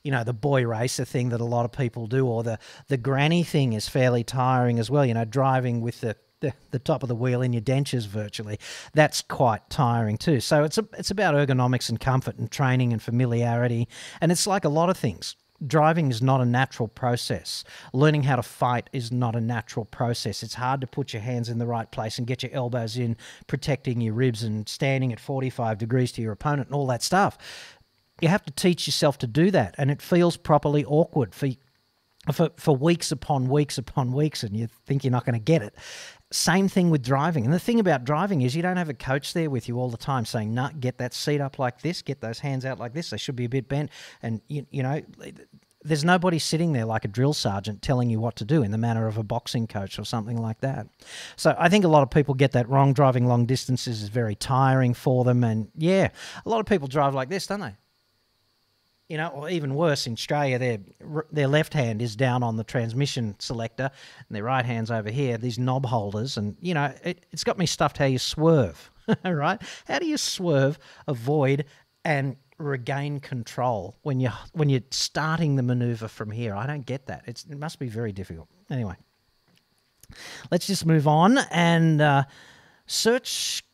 [0.04, 2.96] You know, the boy racer thing that a lot of people do, or the, the
[2.96, 5.04] granny thing is fairly tiring as well.
[5.04, 8.60] You know, driving with the, the, the top of the wheel in your dentures virtually.
[8.94, 10.40] That's quite tiring too.
[10.40, 13.88] So it's, a, it's about ergonomics and comfort and training and familiarity.
[14.20, 15.34] And it's like a lot of things
[15.66, 17.64] driving is not a natural process.
[17.92, 20.42] Learning how to fight is not a natural process.
[20.42, 23.16] It's hard to put your hands in the right place and get your elbows in,
[23.46, 27.38] protecting your ribs and standing at 45 degrees to your opponent and all that stuff.
[28.20, 31.48] You have to teach yourself to do that, and it feels properly awkward for
[32.32, 35.62] for, for weeks upon weeks upon weeks, and you think you're not going to get
[35.62, 35.74] it.
[36.30, 37.44] Same thing with driving.
[37.44, 39.88] And the thing about driving is you don't have a coach there with you all
[39.88, 42.92] the time saying, nah, get that seat up like this, get those hands out like
[42.92, 43.10] this.
[43.10, 43.90] They should be a bit bent.
[44.22, 45.00] And, you, you know,
[45.82, 48.78] there's nobody sitting there like a drill sergeant telling you what to do in the
[48.78, 50.86] manner of a boxing coach or something like that.
[51.36, 52.92] So I think a lot of people get that wrong.
[52.92, 55.44] Driving long distances is very tiring for them.
[55.44, 56.10] And yeah,
[56.44, 57.74] a lot of people drive like this, don't they?
[59.08, 60.78] You know, or even worse, in Australia, their
[61.32, 63.90] their left hand is down on the transmission selector,
[64.28, 65.38] and their right hand's over here.
[65.38, 67.96] These knob holders, and you know, it, it's got me stuffed.
[67.96, 68.90] How you swerve,
[69.24, 69.60] right?
[69.86, 71.64] How do you swerve, avoid,
[72.04, 76.54] and regain control when you when you're starting the maneuver from here?
[76.54, 77.24] I don't get that.
[77.26, 78.48] It's, it must be very difficult.
[78.70, 78.96] Anyway,
[80.50, 82.24] let's just move on and uh,
[82.86, 83.64] search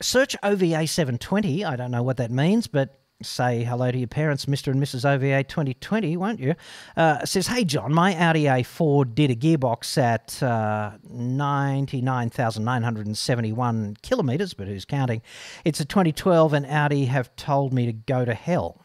[0.00, 1.66] search OVA 720.
[1.66, 4.70] I don't know what that means, but say hello to your parents, Mr.
[4.70, 5.04] and Mrs.
[5.04, 6.54] OVA 2020, won't you?
[6.96, 14.68] Uh, says, Hey, John, my Audi A4 did a gearbox at uh, 99,971 kilometres, but
[14.68, 15.20] who's counting?
[15.64, 18.80] It's a 2012, and Audi have told me to go to hell.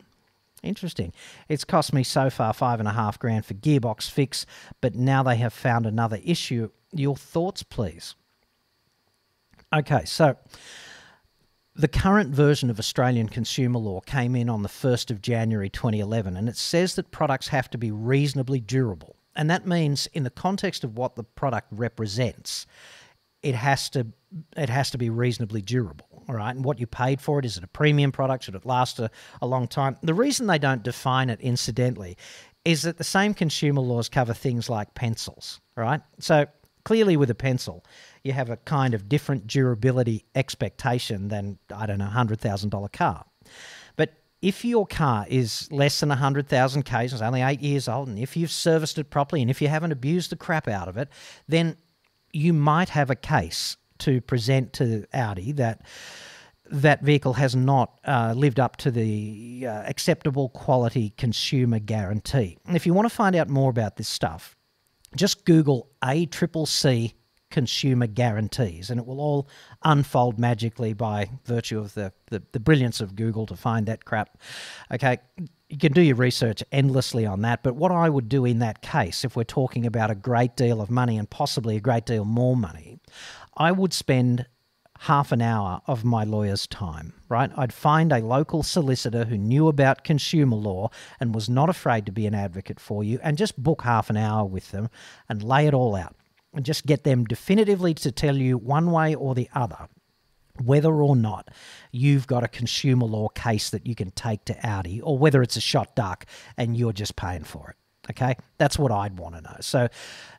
[0.64, 1.14] Interesting.
[1.48, 4.48] It's cost me so far five and a half grand for gearbox fix,
[4.82, 6.72] but now they have found another issue.
[6.92, 8.16] Your thoughts, please.
[9.72, 10.38] Okay, so
[11.76, 16.38] the current version of Australian consumer law came in on the 1st of January 2011,
[16.38, 19.16] and it says that products have to be reasonably durable.
[19.36, 22.68] And that means, in the context of what the product represents,
[23.42, 24.08] it has to
[24.58, 26.56] it has to be reasonably durable, all right?
[26.56, 28.46] And what you paid for it is it a premium product?
[28.46, 29.96] Should it last a, a long time?
[30.02, 32.18] The reason they don't define it, incidentally,
[32.66, 36.02] is that the same consumer laws cover things like pencils, right?
[36.20, 36.48] So
[36.84, 37.84] clearly, with a pencil,
[38.24, 43.26] you have a kind of different durability expectation than, I don't know, a $100,000 car.
[43.96, 48.20] But if your car is less than 100,000 Ks, it's only eight years old, and
[48.20, 51.10] if you've serviced it properly and if you haven't abused the crap out of it,
[51.48, 51.78] then
[52.32, 55.82] you might have a case to present to Audi that
[56.70, 62.58] that vehicle has not uh, lived up to the uh, acceptable quality consumer guarantee.
[62.66, 64.56] And if you want to find out more about this stuff,
[65.16, 67.14] just Google A Triple C
[67.54, 69.48] consumer guarantees, and it will all
[69.84, 74.40] unfold magically by virtue of the, the, the, brilliance of Google to find that crap.
[74.92, 75.20] Okay,
[75.70, 78.82] you can do your research endlessly on that, but what I would do in that
[78.82, 82.26] case, if we're talking about a great deal of money and possibly a great deal
[82.26, 82.98] more money,
[83.56, 84.48] I would spend
[85.04, 87.52] half an hour of my lawyer's time, right?
[87.58, 92.12] I'd find a local solicitor who knew about consumer law and was not afraid to
[92.14, 94.90] be an advocate for you and just book half an hour with them
[95.28, 96.16] and lay it all out
[96.54, 99.90] and just get them definitively to tell you one way or the other
[100.64, 101.50] whether or not
[101.92, 105.58] you've got a consumer law case that you can take to Audi or whether it's
[105.58, 107.76] a shot duck and you're just paying for it.
[108.10, 109.58] Okay, that's what I'd want to know.
[109.60, 109.90] So,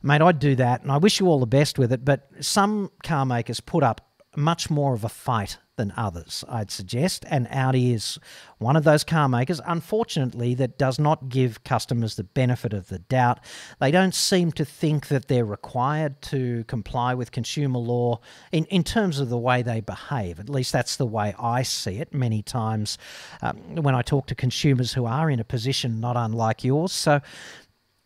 [0.03, 2.05] mate, I'd do that, and I wish you all the best with it.
[2.05, 7.25] But some car makers put up much more of a fight than others, I'd suggest.
[7.29, 8.19] And Audi is
[8.59, 13.01] one of those car makers, unfortunately, that does not give customers the benefit of the
[13.01, 13.41] doubt.
[13.81, 18.21] They don't seem to think that they're required to comply with consumer law
[18.53, 20.39] in, in terms of the way they behave.
[20.39, 22.99] At least that's the way I see it many times
[23.43, 26.93] um, when I talk to consumers who are in a position not unlike yours.
[26.93, 27.21] So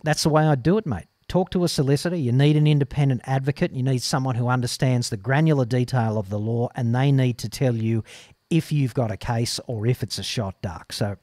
[0.03, 2.16] that's the way I do it, mate talk to a solicitor.
[2.16, 3.72] You need an independent advocate.
[3.72, 7.49] You need someone who understands the granular detail of the law, and they need to
[7.49, 8.03] tell you
[8.51, 10.93] if you've got a case or if it's a shot duck.
[10.93, 11.16] So,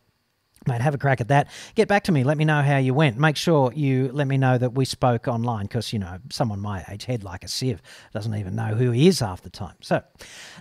[0.67, 1.47] mate, have a crack at that.
[1.73, 2.23] Get back to me.
[2.23, 3.17] Let me know how you went.
[3.17, 6.85] Make sure you let me know that we spoke online because, you know, someone my
[6.87, 7.81] age, head like a sieve,
[8.13, 9.75] doesn't even know who he is half the time.
[9.81, 10.03] So,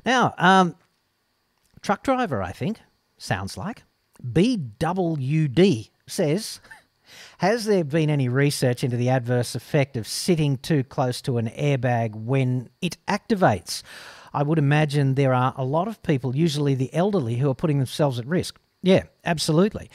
[0.07, 0.74] now, um,
[1.82, 2.80] truck driver, I think,
[3.18, 3.82] sounds like.
[4.22, 6.61] BWD says.
[7.45, 11.51] Has there been any research into the adverse effect of sitting too close to an
[11.51, 13.82] airbag when it activates?
[14.32, 17.76] I would imagine there are a lot of people, usually the elderly, who are putting
[17.76, 18.59] themselves at risk.
[18.82, 19.90] Yeah, absolutely.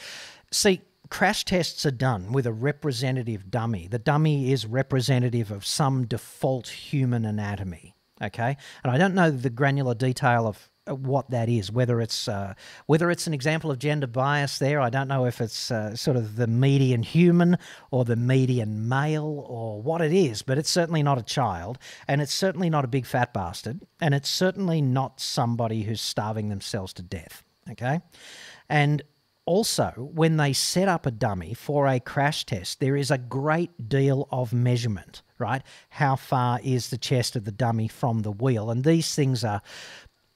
[0.52, 3.88] See, crash tests are done with a representative dummy.
[3.88, 7.96] The dummy is representative of some default human anatomy.
[8.22, 11.70] Okay, and I don't know the granular detail of what that is.
[11.70, 12.54] Whether it's uh,
[12.86, 16.16] whether it's an example of gender bias there, I don't know if it's uh, sort
[16.16, 17.58] of the median human
[17.90, 21.78] or the median male or what it is, but it's certainly not a child,
[22.08, 26.48] and it's certainly not a big fat bastard, and it's certainly not somebody who's starving
[26.48, 27.44] themselves to death.
[27.70, 28.00] Okay,
[28.68, 29.02] and
[29.46, 33.88] also, when they set up a dummy for a crash test, there is a great
[33.88, 35.62] deal of measurement, right?
[35.88, 38.70] How far is the chest of the dummy from the wheel?
[38.70, 39.60] And these things are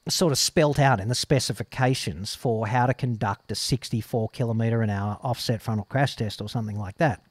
[0.08, 4.90] sort of spelt out in the specifications for how to conduct a 64 kilometre an
[4.90, 7.22] hour offset frontal crash test or something like that.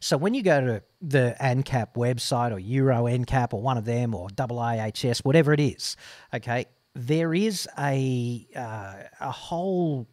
[0.00, 4.14] So when you go to the ANCAP website or Euro NCAP or one of them
[4.14, 5.96] or IAHS, whatever it is,
[6.32, 10.08] okay, there is a uh, a whole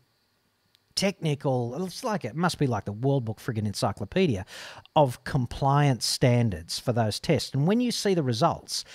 [0.96, 4.46] technical it's like it must be like the world book friggin encyclopedia
[4.96, 8.86] of compliance standards for those tests and when you see the results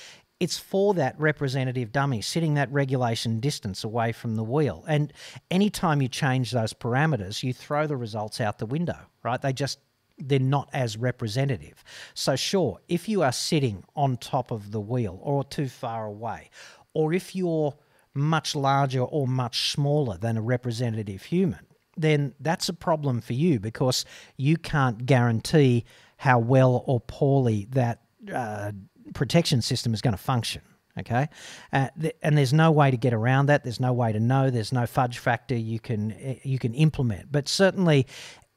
[0.41, 4.84] it's for that representative dummy sitting that regulation distance away from the wheel.
[4.86, 5.12] And
[5.51, 9.41] anytime you change those parameters, you throw the results out the window, right?
[9.41, 9.80] They just
[10.20, 11.84] they're not as representative.
[12.14, 16.51] So sure, if you are sitting on top of the wheel or too far away,
[16.93, 17.74] or if you're
[18.14, 21.66] much larger or much smaller than a representative human,
[21.97, 24.05] then that's a problem for you because
[24.36, 25.84] you can't guarantee
[26.16, 28.01] how well or poorly that
[28.34, 28.72] uh,
[29.15, 30.63] protection system is going to function.
[30.99, 31.29] Okay,
[31.73, 33.63] uh, th- and there's no way to get around that.
[33.63, 34.51] There's no way to know.
[34.51, 37.31] There's no fudge factor you can eh, you can implement.
[37.31, 38.07] But certainly,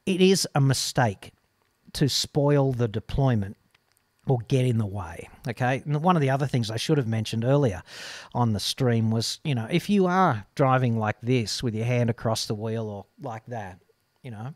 [0.08, 1.34] it is a mistake
[1.94, 3.58] to spoil the deployment
[4.28, 5.30] or get in the way.
[5.48, 5.82] Okay.
[5.86, 7.82] And one of the other things I should have mentioned earlier
[8.34, 12.10] on the stream was, you know, if you are driving like this with your hand
[12.10, 13.80] across the wheel or like that,
[14.22, 14.54] you know,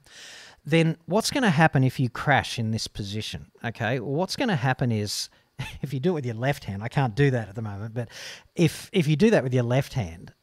[0.65, 3.51] then what's going to happen if you crash in this position?
[3.63, 3.99] Okay.
[3.99, 5.29] Well, what's going to happen is
[5.81, 7.93] if you do it with your left hand, I can't do that at the moment,
[7.93, 8.09] but
[8.55, 10.33] if if you do that with your left hand,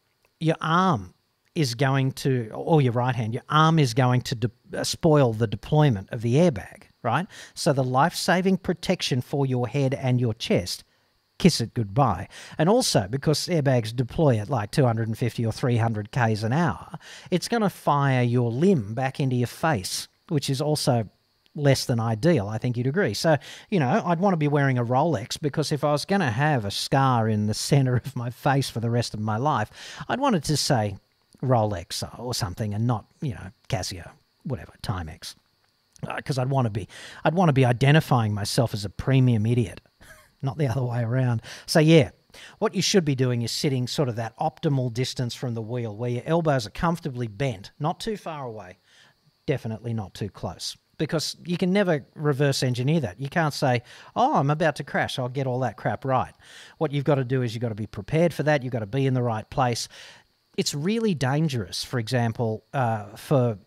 [0.40, 1.14] your arm
[1.54, 5.32] is going to, or your right hand, your arm is going to de- uh, spoil
[5.32, 7.26] the deployment of the airbag, right?
[7.54, 10.84] So the life saving protection for your head and your chest,
[11.38, 12.28] kiss it goodbye.
[12.56, 16.98] And also, because airbags deploy at like 250 or 300 Ks an hour,
[17.30, 21.08] it's going to fire your limb back into your face, which is also
[21.54, 22.48] less than ideal.
[22.48, 23.14] I think you'd agree.
[23.14, 23.36] So,
[23.70, 26.30] you know, I'd want to be wearing a Rolex because if I was going to
[26.30, 29.70] have a scar in the center of my face for the rest of my life,
[30.08, 30.96] I'd want it to say
[31.42, 34.10] Rolex or something and not, you know, Casio,
[34.44, 35.34] whatever, Timex.
[36.16, 36.88] Because uh, I'd want to be,
[37.24, 39.80] I'd want to be identifying myself as a premium idiot,
[40.42, 41.42] not the other way around.
[41.66, 42.10] So yeah,
[42.58, 45.94] what you should be doing is sitting sort of that optimal distance from the wheel,
[45.94, 48.78] where your elbows are comfortably bent, not too far away,
[49.46, 53.20] definitely not too close because you can never reverse engineer that.
[53.20, 53.82] You can't say,
[54.14, 56.34] oh, I'm about to crash, I'll get all that crap right.
[56.78, 58.80] What you've got to do is you've got to be prepared for that, you've got
[58.80, 59.88] to be in the right place.
[60.56, 63.58] It's really dangerous, for example, uh, for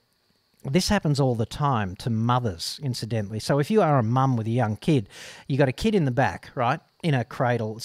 [0.64, 3.40] this happens all the time to mothers, incidentally.
[3.40, 5.10] So if you are a mum with a young kid,
[5.48, 7.80] you got a kid in the back, right, in a cradle,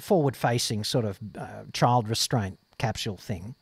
[0.00, 3.54] forward facing sort of uh, child restraint capsule thing,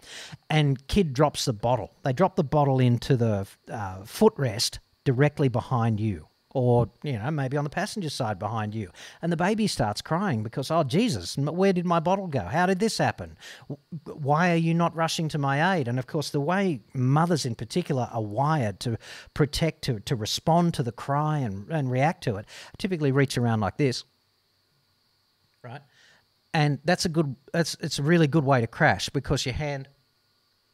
[0.51, 1.93] and kid drops the bottle.
[2.03, 7.57] They drop the bottle into the uh, footrest directly behind you or you know maybe
[7.57, 8.91] on the passenger side behind you.
[9.21, 12.41] And the baby starts crying because oh jesus where did my bottle go?
[12.43, 13.37] How did this happen?
[14.05, 15.89] Why are you not rushing to my aid?
[15.89, 18.99] And of course the way mothers in particular are wired to
[19.35, 22.47] protect to, to respond to the cry and, and react to it
[22.79, 24.05] typically reach around like this
[25.65, 25.81] right?
[26.53, 29.89] And that's a good that's it's a really good way to crash because your hand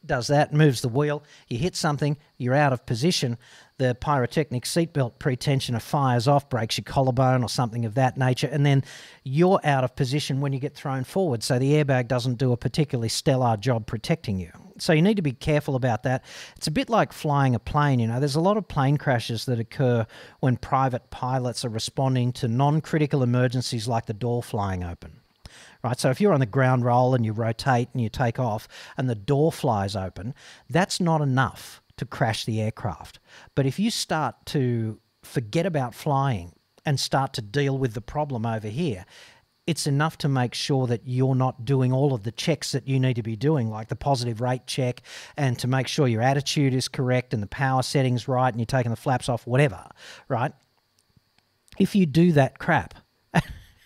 [0.05, 3.39] does that, moves the wheel, you hit something, you're out of position.
[3.81, 8.66] The pyrotechnic seatbelt pretensioner fires off, breaks your collarbone or something of that nature, and
[8.66, 8.85] then
[9.24, 11.43] you're out of position when you get thrown forward.
[11.43, 14.51] So the airbag doesn't do a particularly stellar job protecting you.
[14.76, 16.26] So you need to be careful about that.
[16.59, 18.20] It's a bit like flying a plane, you know.
[18.20, 20.07] There's a lot of plane crashes that occur
[20.41, 25.20] when private pilots are responding to non critical emergencies like the door flying open
[25.83, 25.99] right?
[25.99, 28.68] So if you're on the ground roll and you rotate and you take off
[28.99, 30.35] and the door flies open,
[30.68, 33.20] that's not enough to crash the aircraft.
[33.55, 36.55] But if you start to forget about flying
[36.86, 39.05] and start to deal with the problem over here,
[39.66, 42.98] it's enough to make sure that you're not doing all of the checks that you
[42.98, 45.03] need to be doing, like the positive rate check,
[45.36, 48.64] and to make sure your attitude is correct and the power settings right and you're
[48.64, 49.84] taking the flaps off, whatever,
[50.26, 50.53] right?
[51.78, 52.94] If you do that crap,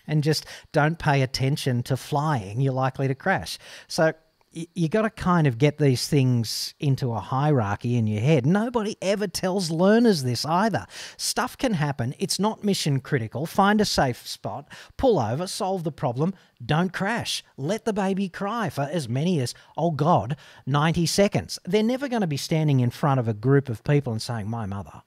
[0.07, 3.59] and just don't pay attention to flying, you're likely to crash.
[3.89, 4.13] So
[4.55, 8.45] you got to kind of get these things into a hierarchy in your head.
[8.45, 10.85] Nobody ever tells learners this either.
[11.17, 12.15] Stuff can happen.
[12.19, 13.45] It's not mission critical.
[13.45, 16.33] Find a safe spot, pull over, solve the problem,
[16.65, 17.43] don't crash.
[17.57, 21.59] Let the baby cry for as many as, oh God, 90 seconds.
[21.65, 24.49] They're never going to be standing in front of a group of people and saying,
[24.49, 25.03] My mother,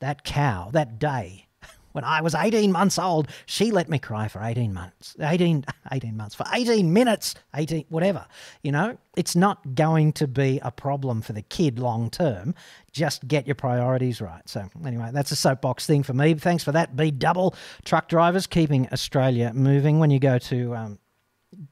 [0.00, 1.47] that cow, that day,
[1.98, 6.16] when I was 18 months old, she let me cry for 18 months, 18, 18
[6.16, 8.24] months, for 18 minutes, 18, whatever.
[8.62, 12.54] You know, it's not going to be a problem for the kid long term.
[12.92, 14.48] Just get your priorities right.
[14.48, 16.34] So, anyway, that's a soapbox thing for me.
[16.34, 17.56] Thanks for that, B double.
[17.84, 19.98] Truck drivers keeping Australia moving.
[19.98, 20.98] When you go to, um,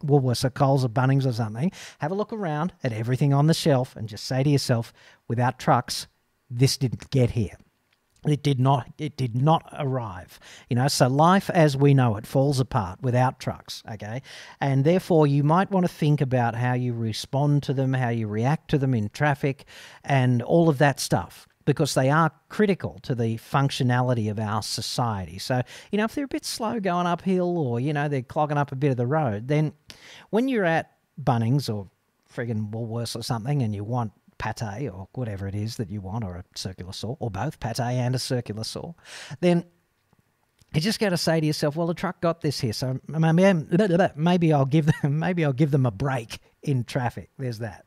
[0.05, 1.71] Woolworths or Coles or Bunnings or something,
[2.01, 4.93] have a look around at everything on the shelf and just say to yourself,
[5.29, 6.09] without trucks,
[6.51, 7.57] this didn't get here
[8.27, 10.39] it did not it did not arrive.
[10.69, 14.23] You know so life as we know it falls apart without trucks okay?
[14.61, 18.27] And therefore you might want to think about how you respond to them how you
[18.27, 19.65] react to them in traffic
[20.05, 25.39] and all of that stuff because they are critical to the functionality of our society.
[25.39, 28.59] So you know if they're a bit slow going uphill or you know they're clogging
[28.59, 29.73] up a bit of the road then
[30.31, 31.89] when you're at Bunnings or
[32.33, 36.25] friggin' Woolworths or something and you want pate or whatever it is that you want,
[36.25, 38.93] or a circular saw, or both pate and a circular saw,
[39.41, 39.65] then
[40.75, 44.53] you just got to say to yourself, well, the truck got this here, so maybe
[44.53, 47.31] I'll give them maybe I'll give them a break in traffic.
[47.39, 47.87] There's that.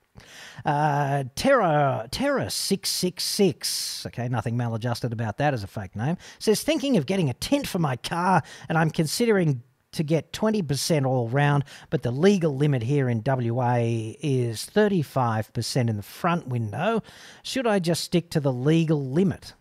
[0.66, 4.06] Uh, Terra Terra six six six.
[4.08, 6.18] Okay, nothing maladjusted about that as a fake name.
[6.40, 11.06] Says thinking of getting a tint for my car, and I'm considering to get 20%
[11.06, 17.02] all round, but the legal limit here in WA is 35% in the front window.
[17.44, 19.54] Should I just stick to the legal limit?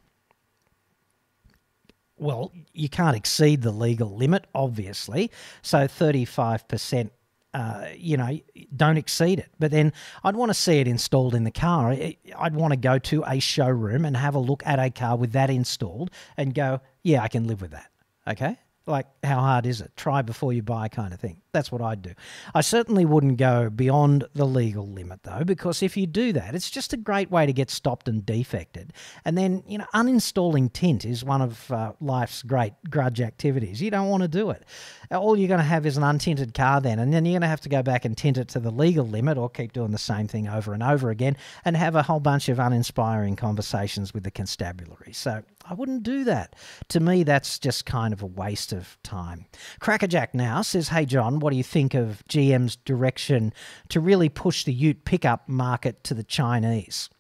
[2.19, 5.31] Well, you can't exceed the legal limit, obviously.
[5.63, 7.11] So 35%,
[7.55, 8.39] uh, you know,
[8.75, 9.51] don't exceed it.
[9.59, 9.93] But then
[10.25, 11.93] I'd want to see it installed in the car.
[11.93, 15.33] I'd want to go to a showroom and have a look at a car with
[15.33, 17.91] that installed and go, yeah, I can live with that.
[18.27, 18.59] Okay?
[18.89, 19.93] Like how hard is it?
[19.97, 21.41] Try before you buy kind of thing.
[21.53, 22.13] That's what i'd do.
[22.55, 26.71] I certainly wouldn't go beyond the legal limit though because if you do that it's
[26.71, 28.93] just a great way to get stopped and defected.
[29.25, 33.81] And then you know uninstalling tint is one of uh, life's great grudge activities.
[33.81, 34.65] You don't want to do it.
[35.11, 37.49] All you're going to have is an untinted car then and then you're going to
[37.49, 39.99] have to go back and tint it to the legal limit or keep doing the
[39.99, 44.25] same thing over and over again and have a whole bunch of uninspiring conversations with
[44.25, 45.13] the constabulary.
[45.13, 46.57] So I wouldn't do that.
[46.89, 49.47] To me, that's just kind of a waste of time.
[49.81, 53.53] Crackerjack now says, Hey, John, what do you think of GM's direction
[53.91, 57.11] to really push the ute pickup market to the Chinese?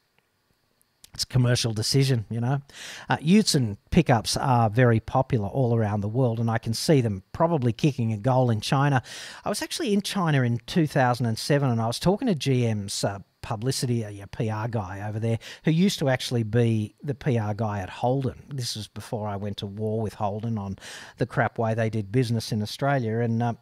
[1.13, 2.61] It's a commercial decision, you know.
[3.09, 7.01] Uh, utes and pickups are very popular all around the world, and I can see
[7.01, 9.03] them probably kicking a goal in China.
[9.45, 13.19] I was actually in China in 2007, and I was talking to GM's uh,
[13.49, 17.89] publicity, a PR guy over there who used to actually be the PR guy at
[17.89, 18.43] Holden.
[18.51, 20.77] This was before I went to war with Holden on
[21.17, 23.21] the crap way they did business in Australia.
[23.21, 23.55] And uh,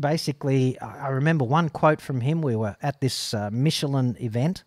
[0.00, 2.40] basically, I remember one quote from him.
[2.40, 4.64] We were at this uh, Michelin event.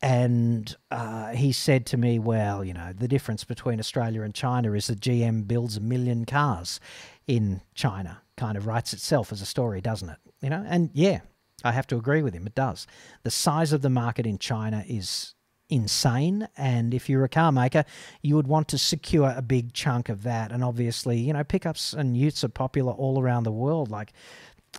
[0.00, 4.72] and uh, he said to me, Well, you know, the difference between Australia and China
[4.72, 6.80] is that GM builds a million cars
[7.26, 8.22] in China.
[8.38, 10.18] Kind of writes itself as a story, doesn't it?
[10.40, 11.20] You know, and yeah,
[11.64, 12.46] I have to agree with him.
[12.46, 12.86] It does.
[13.22, 15.34] The size of the market in China is
[15.70, 16.48] insane.
[16.56, 17.84] And if you're a car maker,
[18.22, 20.52] you would want to secure a big chunk of that.
[20.52, 23.90] And obviously, you know, pickups and utes are popular all around the world.
[23.90, 24.12] Like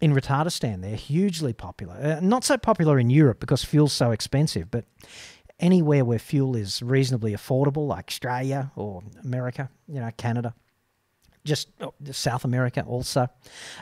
[0.02, 1.96] in Retardistan, they're hugely popular.
[1.96, 4.86] Uh, not so popular in Europe because fuel's so expensive, but
[5.60, 10.54] anywhere where fuel is reasonably affordable, like Australia or America, you know, Canada,
[11.44, 13.28] just oh, South America also.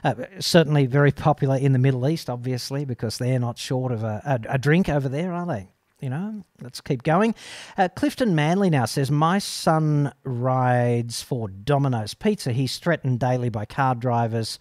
[0.03, 4.21] Uh, certainly very popular in the Middle East, obviously, because they're not short of a,
[4.25, 5.69] a, a drink over there, are they?
[5.99, 7.35] You know, let's keep going.
[7.77, 12.53] Uh, Clifton Manley now says, My son rides for Domino's Pizza.
[12.53, 14.59] He's threatened daily by car drivers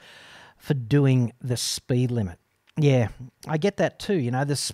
[0.57, 2.41] for doing the speed limit.
[2.77, 3.09] Yeah,
[3.47, 4.17] I get that too.
[4.17, 4.73] You know, this.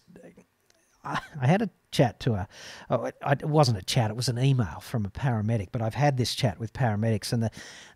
[1.04, 2.48] I, had a chat to a.
[2.90, 5.68] Oh, it, it wasn't a chat; it was an email from a paramedic.
[5.72, 7.50] But I've had this chat with paramedics, and the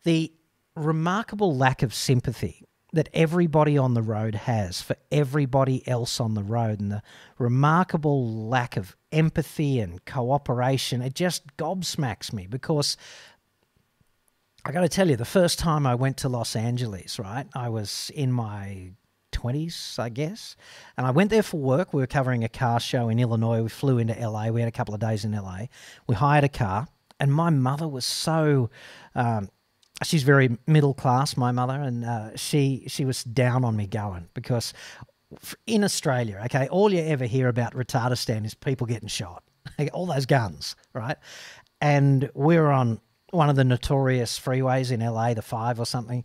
[0.05, 0.33] the
[0.75, 6.43] remarkable lack of sympathy that everybody on the road has for everybody else on the
[6.43, 7.03] road and the
[7.39, 12.97] remarkable lack of empathy and cooperation it just gobsmacks me because
[14.65, 17.69] I got to tell you the first time I went to Los Angeles right I
[17.69, 18.93] was in my
[19.39, 20.57] 20s I guess.
[20.97, 21.93] And I went there for work.
[21.93, 23.63] We were covering a car show in Illinois.
[23.63, 25.67] We flew into LA we had a couple of days in LA
[26.07, 26.89] we hired a car
[27.21, 28.71] and my mother was so
[29.15, 29.51] um,
[30.05, 34.29] she's very middle class, my mother, and uh, she she was down on me going
[34.35, 34.73] because
[35.67, 39.43] in Australia, okay, all you ever hear about retardistan is people getting shot,
[39.93, 41.17] all those guns, right?
[41.81, 46.25] And we're on one of the notorious freeways in LA, the five or something,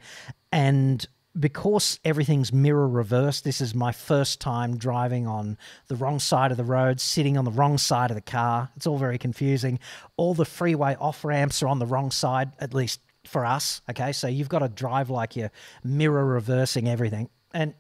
[0.51, 1.05] and
[1.39, 5.57] because everything's mirror reverse, this is my first time driving on
[5.87, 8.69] the wrong side of the road, sitting on the wrong side of the car.
[8.75, 9.79] It's all very confusing.
[10.15, 13.81] All the freeway off ramps are on the wrong side, at least for us.
[13.89, 15.51] Okay, so you've got to drive like you're
[15.83, 17.73] mirror reversing everything, and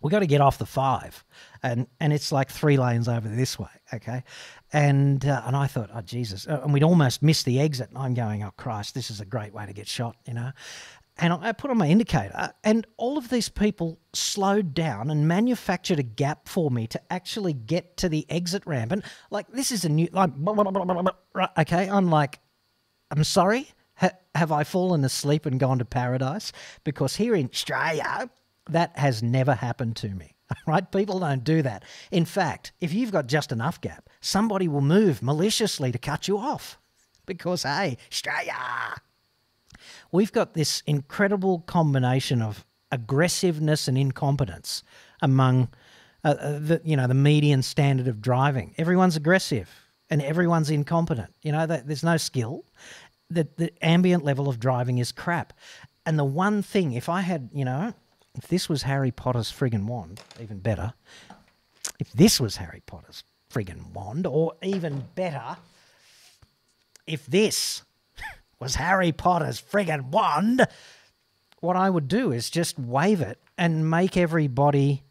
[0.00, 1.24] we got to get off the five,
[1.62, 3.68] and and it's like three lanes over this way.
[3.92, 4.24] Okay,
[4.72, 7.90] and uh, and I thought, oh Jesus, uh, and we'd almost missed the exit.
[7.90, 10.52] And I'm going, oh Christ, this is a great way to get shot, you know.
[11.20, 15.98] And I put on my indicator, and all of these people slowed down and manufactured
[15.98, 18.90] a gap for me to actually get to the exit ramp.
[18.90, 20.30] And like, this is a new, like,
[21.58, 22.38] okay, I'm like,
[23.10, 26.52] I'm sorry, ha- have I fallen asleep and gone to paradise?
[26.84, 28.30] Because here in Australia,
[28.70, 30.34] that has never happened to me.
[30.66, 30.90] Right?
[30.90, 31.84] People don't do that.
[32.10, 36.38] In fact, if you've got just enough gap, somebody will move maliciously to cut you
[36.38, 36.76] off.
[37.24, 38.56] Because, hey, Australia,
[40.12, 44.82] we've got this incredible combination of aggressiveness and incompetence
[45.22, 45.68] among
[46.24, 48.74] uh, uh the you know the median standard of driving.
[48.78, 49.70] Everyone's aggressive
[50.10, 51.32] and everyone's incompetent.
[51.42, 52.64] You know, there's no skill,
[53.30, 55.52] the, the ambient level of driving is crap.
[56.04, 57.94] And the one thing, if I had, you know,
[58.34, 60.92] if this was Harry Potter's friggin' wand, even better,
[61.98, 63.22] if this was Harry Potter's
[63.52, 65.56] friggin' wand, or even better,
[67.06, 67.82] if this
[68.60, 70.66] was Harry Potter's friggin' wand,
[71.60, 75.02] what I would do is just wave it and make everybody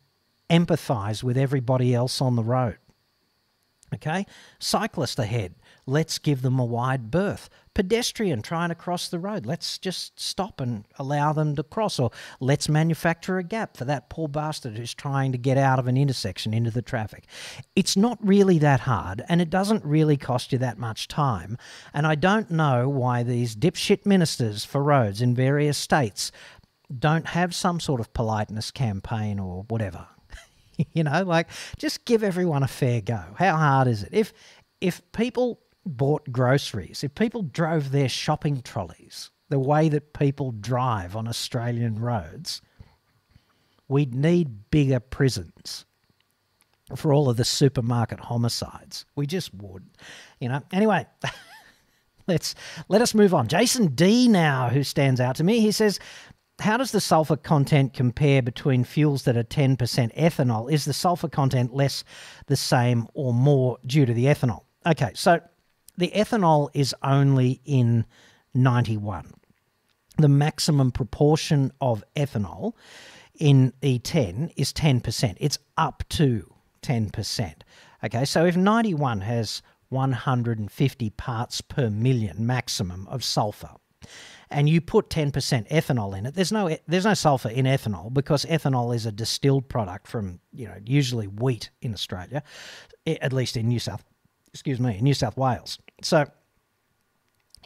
[0.50, 2.78] empathize with everybody else on the road.
[3.94, 4.26] Okay?
[4.60, 5.56] Cyclist ahead.
[5.90, 7.50] Let's give them a wide berth.
[7.74, 9.46] Pedestrian trying to cross the road.
[9.46, 11.98] Let's just stop and allow them to cross.
[11.98, 15.88] Or let's manufacture a gap for that poor bastard who's trying to get out of
[15.88, 17.26] an intersection into the traffic.
[17.76, 21.58] It's not really that hard and it doesn't really cost you that much time.
[21.92, 26.32] And I don't know why these dipshit ministers for roads in various states
[26.96, 30.06] don't have some sort of politeness campaign or whatever.
[30.94, 33.24] you know, like just give everyone a fair go.
[33.38, 34.10] How hard is it?
[34.12, 34.34] If
[34.82, 41.16] if people bought groceries, if people drove their shopping trolleys the way that people drive
[41.16, 42.62] on Australian roads,
[43.88, 45.86] we'd need bigger prisons
[46.96, 49.06] for all of the supermarket homicides.
[49.16, 49.86] We just would.
[50.40, 50.62] You know.
[50.72, 51.06] Anyway,
[52.28, 52.56] let's
[52.88, 53.48] let us move on.
[53.48, 56.00] Jason D now, who stands out to me, he says,
[56.60, 60.72] how does the sulfur content compare between fuels that are 10% ethanol?
[60.72, 62.04] Is the sulfur content less,
[62.48, 64.64] the same, or more due to the ethanol?
[64.86, 65.40] Okay, so
[66.00, 68.06] the ethanol is only in
[68.54, 69.34] 91.
[70.18, 72.74] The maximum proportion of ethanol
[73.38, 75.36] in E10 is 10%.
[75.40, 77.54] It's up to 10%.
[78.04, 83.72] Okay, so if 91 has 150 parts per million maximum of sulfur,
[84.50, 85.34] and you put 10%
[85.68, 89.68] ethanol in it, there's no there's no sulfur in ethanol because ethanol is a distilled
[89.68, 92.42] product from you know usually wheat in Australia,
[93.06, 94.04] at least in New South,
[94.54, 95.78] excuse me, in New South Wales.
[96.02, 96.26] So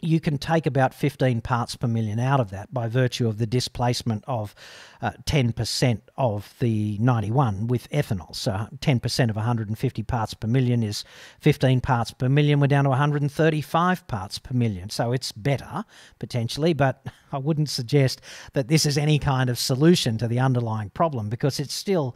[0.04, 3.46] you can take about 15 parts per million out of that by virtue of the
[3.46, 4.54] displacement of
[5.00, 8.34] uh, 10% of the 91 with ethanol.
[8.34, 11.04] So 10% of 150 parts per million is
[11.40, 12.60] 15 parts per million.
[12.60, 14.90] We're down to 135 parts per million.
[14.90, 15.84] So it's better
[16.18, 18.20] potentially, but I wouldn't suggest
[18.52, 22.14] that this is any kind of solution to the underlying problem because it's still,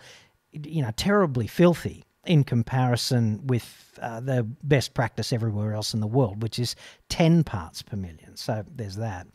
[0.52, 6.06] you know, terribly filthy in comparison with uh, the best practice everywhere else in the
[6.06, 6.76] world, which is
[7.08, 8.36] 10 parts per million.
[8.36, 9.26] So there's that.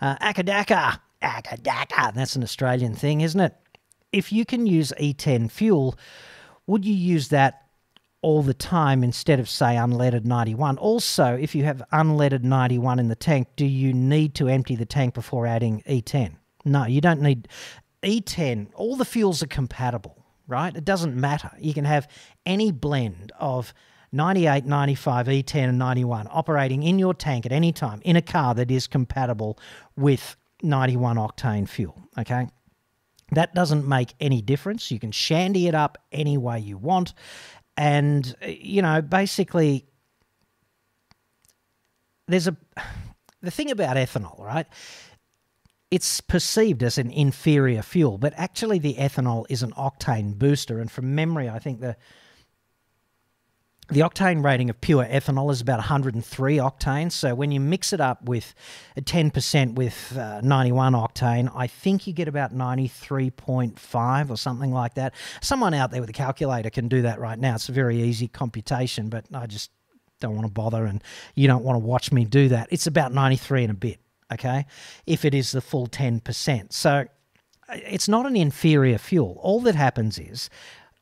[0.00, 3.54] Uh, Akadaka, Akadaka, that's an Australian thing, isn't it?
[4.12, 5.96] If you can use E10 fuel,
[6.66, 7.66] would you use that
[8.22, 10.78] all the time instead of, say, unleaded 91?
[10.78, 14.86] Also, if you have unleaded 91 in the tank, do you need to empty the
[14.86, 16.36] tank before adding E10?
[16.64, 17.48] No, you don't need.
[18.02, 20.18] E10, all the fuels are compatible
[20.48, 20.74] right?
[20.74, 21.50] It doesn't matter.
[21.58, 22.08] You can have
[22.44, 23.72] any blend of
[24.10, 28.54] 98, 95, E10, and 91 operating in your tank at any time in a car
[28.54, 29.58] that is compatible
[29.96, 32.48] with 91 octane fuel, okay?
[33.32, 34.90] That doesn't make any difference.
[34.90, 37.12] You can shandy it up any way you want.
[37.76, 39.86] And, you know, basically,
[42.26, 42.56] there's a.
[43.40, 44.66] The thing about ethanol, right?
[45.90, 50.80] It's perceived as an inferior fuel, but actually the ethanol is an octane booster.
[50.80, 51.96] And from memory, I think the
[53.90, 57.10] the octane rating of pure ethanol is about 103 octane.
[57.10, 58.54] So when you mix it up with
[58.98, 65.14] 10% with uh, 91 octane, I think you get about 93.5 or something like that.
[65.40, 67.54] Someone out there with a calculator can do that right now.
[67.54, 69.70] It's a very easy computation, but I just
[70.20, 71.02] don't want to bother and
[71.34, 72.68] you don't want to watch me do that.
[72.70, 74.00] It's about 93 and a bit
[74.32, 74.66] okay,
[75.06, 76.72] if it is the full 10%.
[76.72, 77.06] So
[77.68, 79.38] it's not an inferior fuel.
[79.42, 80.50] All that happens is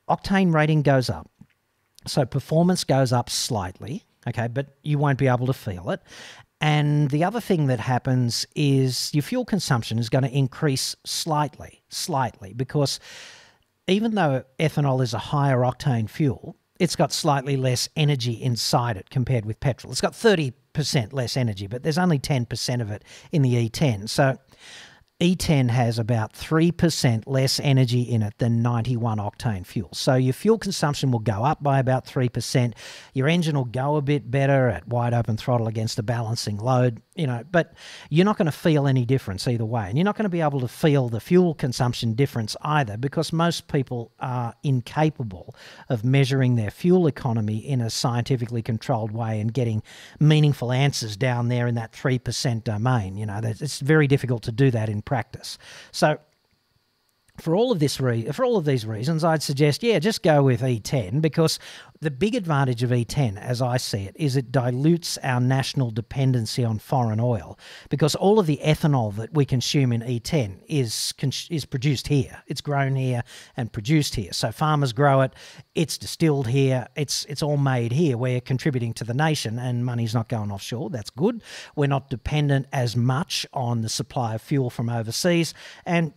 [0.09, 1.31] octane rating goes up.
[2.07, 6.01] So performance goes up slightly, okay, but you won't be able to feel it.
[6.61, 11.83] And the other thing that happens is your fuel consumption is going to increase slightly,
[11.89, 12.99] slightly, because
[13.87, 19.11] even though ethanol is a higher octane fuel, it's got slightly less energy inside it
[19.11, 19.93] compared with petrol.
[19.93, 23.03] It's got 30 percent less energy, but there's only 10% of it
[23.33, 24.11] in the E10.
[24.11, 24.37] So
[25.19, 29.89] E10 has about 3% less energy in it than 91 octane fuel.
[29.95, 32.75] So your fuel consumption will go up by about 3%.
[33.15, 37.01] Your engine will go a bit better at wide open throttle against a balancing load,
[37.15, 37.73] you know, but
[38.11, 39.89] you're not going to feel any difference either way.
[39.89, 43.33] And you're not going to be able to feel the fuel consumption difference either because
[43.33, 45.55] most people are incapable
[45.89, 49.83] of measuring their fuel economy in a scientifically controlled way and getting
[50.21, 53.17] meaningful answers down there in that 3% domain.
[53.17, 55.57] You know, it's very difficult to do that in practice.
[55.91, 56.19] So
[57.39, 60.43] for all of this re- for all of these reasons, I'd suggest yeah, just go
[60.43, 61.59] with E10 because
[62.01, 66.65] the big advantage of E10, as I see it, is it dilutes our national dependency
[66.65, 67.59] on foreign oil
[67.89, 71.15] because all of the ethanol that we consume in E10 is
[71.51, 72.43] is produced here.
[72.47, 73.23] It's grown here
[73.57, 74.33] and produced here.
[74.33, 75.33] So farmers grow it,
[75.75, 78.17] it's distilled here, it's it's all made here.
[78.17, 80.91] We're contributing to the nation and money's not going offshore.
[80.91, 81.43] That's good.
[81.75, 86.13] We're not dependent as much on the supply of fuel from overseas and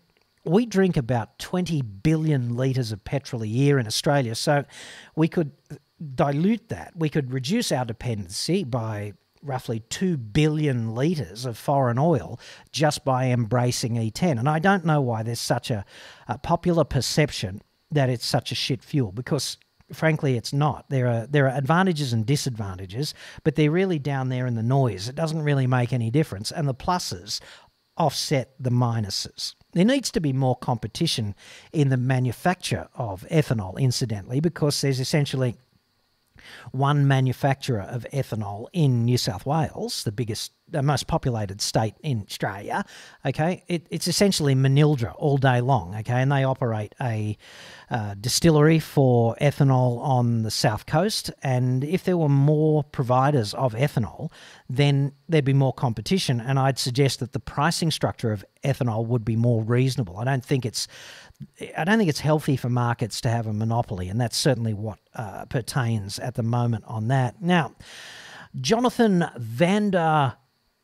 [0.46, 4.36] we drink about 20 billion litres of petrol a year in Australia.
[4.36, 4.66] So
[5.16, 5.52] we could
[6.16, 6.94] dilute that.
[6.96, 12.40] We could reduce our dependency by roughly 2 billion litres of foreign oil
[12.72, 14.38] just by embracing E10.
[14.40, 15.86] And I don't know why there's such a,
[16.28, 17.62] a popular perception
[17.92, 19.58] that it's such a shit fuel because
[19.92, 24.46] frankly it's not there are there are advantages and disadvantages but they're really down there
[24.46, 27.40] in the noise it doesn't really make any difference and the pluses
[27.98, 31.36] offset the minuses there needs to be more competition
[31.72, 35.56] in the manufacture of ethanol, incidentally, because there's essentially
[36.72, 42.24] one manufacturer of ethanol in New South Wales, the biggest, the most populated state in
[42.28, 42.86] Australia.
[43.26, 45.96] Okay, it, it's essentially Manildra all day long.
[45.96, 47.38] Okay, and they operate a
[47.90, 51.32] uh, distillery for ethanol on the south coast.
[51.42, 54.32] And if there were more providers of ethanol,
[54.70, 56.40] then there'd be more competition.
[56.40, 60.18] And I'd suggest that the pricing structure of ethanol would be more reasonable.
[60.18, 60.88] I don't think it's
[61.78, 65.00] I don't think it's healthy for markets to have a monopoly, and that's certainly what
[65.16, 67.42] uh, pertains at the moment on that.
[67.42, 67.74] Now,
[68.60, 70.36] Jonathan Vander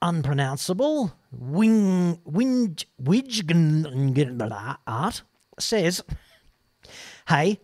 [0.01, 2.77] Unpronounceable Wing Wing
[4.87, 5.21] Art
[5.59, 6.03] says,
[7.27, 7.59] "Hey,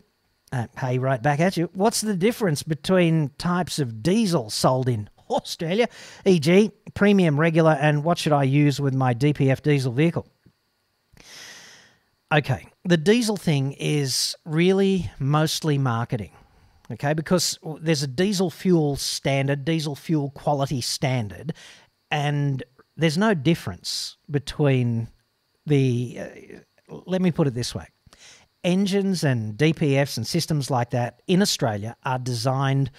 [0.51, 1.69] uh, hey, right back at you.
[1.73, 5.87] What's the difference between types of diesel sold in Australia,
[6.25, 10.27] e.g., premium, regular, and what should I use with my DPF diesel vehicle?
[12.33, 16.31] Okay, the diesel thing is really mostly marketing.
[16.91, 21.53] Okay, because there's a diesel fuel standard, diesel fuel quality standard,
[22.09, 22.63] and
[22.97, 25.07] there's no difference between
[25.65, 26.19] the.
[26.19, 27.87] Uh, let me put it this way
[28.63, 32.91] engines and DPFs and systems like that in Australia are designed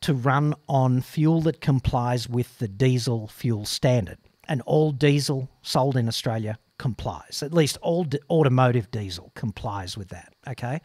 [0.00, 4.18] to run on fuel that complies with the diesel fuel standard.
[4.48, 7.42] And all diesel sold in Australia complies.
[7.42, 10.32] At least all automotive diesel complies with that.
[10.48, 10.80] Okay,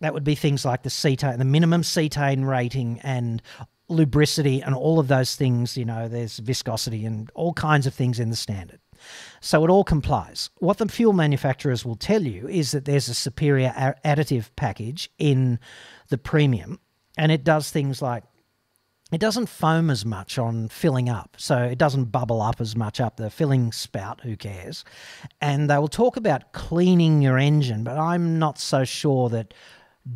[0.00, 3.42] that would be things like the cetane, the minimum cetane rating, and
[3.88, 5.76] lubricity, and all of those things.
[5.76, 8.80] You know, there's viscosity and all kinds of things in the standard.
[9.40, 10.50] So it all complies.
[10.58, 13.72] What the fuel manufacturers will tell you is that there's a superior
[14.04, 15.58] additive package in
[16.08, 16.78] the premium,
[17.16, 18.24] and it does things like
[19.10, 23.00] it doesn't foam as much on filling up, so it doesn't bubble up as much
[23.00, 24.20] up the filling spout.
[24.22, 24.84] Who cares?
[25.40, 29.52] And they will talk about cleaning your engine, but I'm not so sure that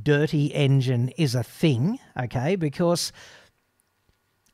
[0.03, 2.57] dirty engine is a thing, okay?
[2.57, 3.13] Because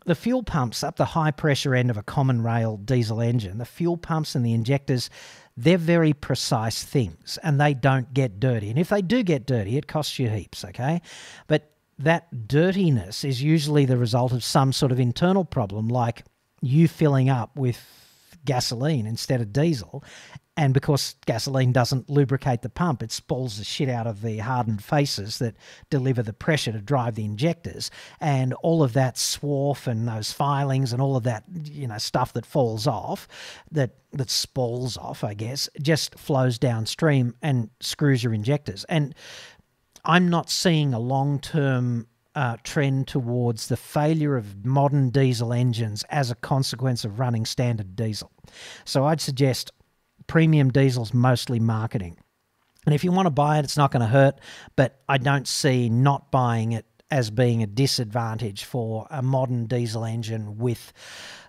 [0.07, 3.65] the fuel pumps up the high pressure end of a common rail diesel engine, the
[3.65, 5.11] fuel pumps and the injectors,
[5.57, 8.71] they're very precise things and they don't get dirty.
[8.71, 11.03] And if they do get dirty, it costs you heaps, okay?
[11.47, 11.71] But
[12.01, 16.25] that dirtiness is usually the result of some sort of internal problem, like
[16.63, 17.81] you filling up with
[18.45, 20.03] gasoline instead of diesel.
[20.57, 24.83] And because gasoline doesn't lubricate the pump, it spalls the shit out of the hardened
[24.83, 25.55] faces that
[25.89, 27.91] deliver the pressure to drive the injectors.
[28.21, 32.33] And all of that swarf and those filings and all of that, you know, stuff
[32.33, 33.29] that falls off,
[33.71, 38.85] that that spalls off, I guess, just flows downstream and screws your injectors.
[38.85, 39.15] And
[40.05, 46.05] I'm not seeing a long term uh, trend towards the failure of modern diesel engines
[46.11, 48.31] as a consequence of running standard diesel.
[48.85, 49.73] So I'd suggest
[50.27, 52.17] premium diesel's mostly marketing.
[52.87, 54.41] And if you want to buy it, it's not going to hurt,
[54.77, 60.05] but I don't see not buying it as being a disadvantage for a modern diesel
[60.05, 60.93] engine with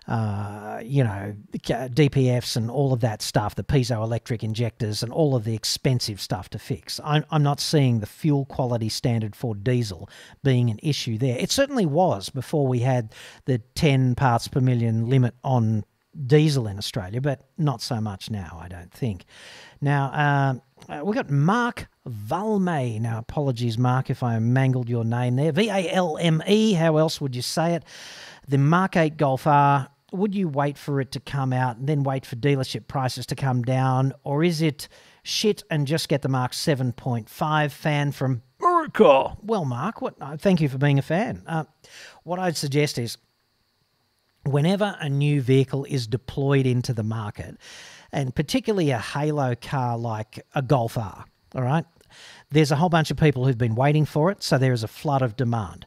[0.08, 5.44] uh, you know, DPFs and all of that stuff, the piezoelectric injectors and all of
[5.44, 7.00] the expensive stuff to fix.
[7.04, 10.08] I'm, I'm not seeing the fuel quality standard for diesel
[10.42, 11.38] being an issue there.
[11.38, 15.84] It certainly was before we had the 10 parts per million limit on
[16.26, 19.24] diesel in Australia, but not so much now, I don't think.
[19.80, 23.00] Now, uh, we've got Mark Valme.
[23.00, 25.52] Now, apologies, Mark, if I mangled your name there.
[25.52, 27.84] V A L M E, how else would you say it?
[28.48, 32.02] The Mark 8 Golf R would you wait for it to come out and then
[32.02, 34.88] wait for dealership prices to come down, or is it
[35.22, 39.36] shit and just get the Mark 7.5 fan from America?
[39.42, 40.14] Well, Mark, what?
[40.20, 41.42] Uh, thank you for being a fan.
[41.46, 41.64] Uh,
[42.24, 43.18] what I'd suggest is
[44.44, 47.56] whenever a new vehicle is deployed into the market,
[48.12, 51.84] and particularly a halo car like a Golf R, all right,
[52.50, 54.88] there's a whole bunch of people who've been waiting for it, so there is a
[54.88, 55.86] flood of demand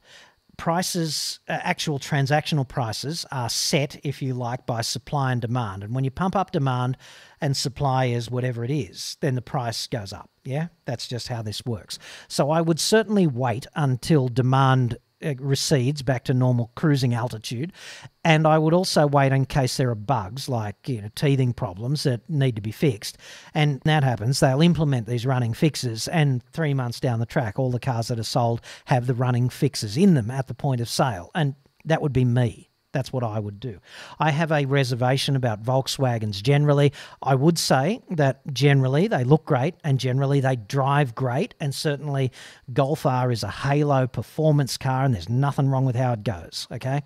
[0.57, 5.83] prices, uh, actual transactional prices, are set, if you like, by supply and demand.
[5.83, 6.97] And when you pump up demand
[7.41, 10.29] and supply is whatever it is, then the price goes up.
[10.43, 11.97] Yeah, that's just how this works.
[12.27, 17.73] So I would certainly wait until demand Uh, recedes back to normal cruising altitude.
[18.23, 22.03] And I would also wait in case there are bugs like you know teething problems
[22.03, 23.17] that need to be fixed.
[23.53, 26.07] And that happens, they'll implement these running fixes.
[26.07, 29.49] And three months down the track, all the cars that are sold have the running
[29.49, 31.31] fixes in them at the point of sale.
[31.33, 31.55] And
[31.85, 32.69] that would be me.
[32.95, 33.81] That's what I would do.
[34.19, 36.93] I have a reservation about Volkswagens generally.
[37.21, 41.55] I would say that generally they look great and generally they drive great.
[41.59, 42.31] And certainly
[42.71, 46.69] Golf R is a halo performance car and there's nothing wrong with how it goes.
[46.71, 47.03] Okay.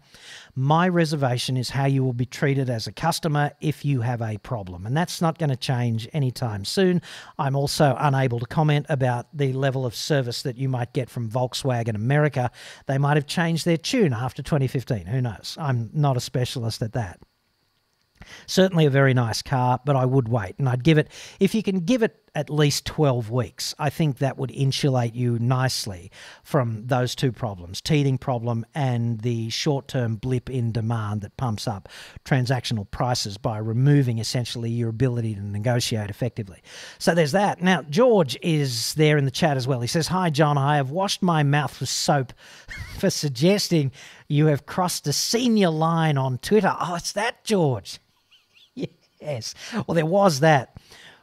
[0.56, 4.38] My reservation is how you will be treated as a customer if you have a
[4.40, 4.86] problem.
[4.86, 7.02] And that's not going to change anytime soon.
[7.38, 11.30] I'm also unable to comment about the level of service that you might get from
[11.30, 12.52] Volkswagen America.
[12.88, 15.06] They might have changed their tune after 2015.
[15.06, 15.58] Who knows?
[15.60, 17.20] I'm not a specialist at that.
[18.46, 20.56] Certainly a very nice car, but I would wait.
[20.58, 21.10] And I'd give it,
[21.40, 25.40] if you can give it at least 12 weeks, I think that would insulate you
[25.40, 26.12] nicely
[26.44, 31.68] from those two problems teething problem and the short term blip in demand that pumps
[31.68, 31.90] up
[32.26, 36.62] transactional prices by removing essentially your ability to negotiate effectively.
[36.98, 37.62] So there's that.
[37.62, 39.82] Now, George is there in the chat as well.
[39.82, 40.58] He says, Hi, John.
[40.58, 42.34] I have washed my mouth with soap
[43.00, 43.92] for suggesting
[44.28, 46.76] you have crossed a senior line on Twitter.
[46.80, 48.00] Oh, it's that, George.
[49.22, 49.56] Yes.
[49.74, 50.76] Well, there was that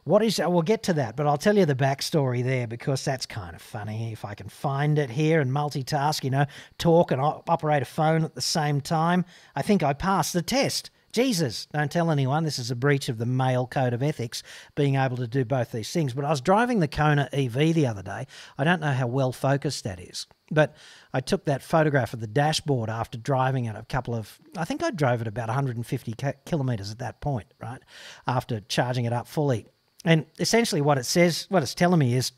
[0.04, 0.38] What is?
[0.38, 3.56] Uh, we'll get to that, but I'll tell you the backstory there because that's kind
[3.56, 4.12] of funny.
[4.12, 6.46] If I can find it here and multitask, you know,
[6.78, 9.24] talk and operate a phone at the same time,
[9.56, 10.90] I think I passed the test.
[11.16, 12.44] Jesus, don't tell anyone.
[12.44, 14.42] This is a breach of the male code of ethics,
[14.74, 16.12] being able to do both these things.
[16.12, 18.26] But I was driving the Kona EV the other day.
[18.58, 20.76] I don't know how well focused that is, but
[21.14, 24.82] I took that photograph of the dashboard after driving it a couple of, I think
[24.82, 26.14] I drove it about 150
[26.44, 27.80] kilometres at that point, right?
[28.26, 29.64] After charging it up fully.
[30.04, 32.32] And essentially, what it says, what it's telling me is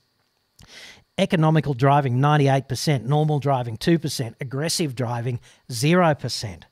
[1.19, 6.63] economical driving 98%, normal driving 2%, aggressive driving 0%.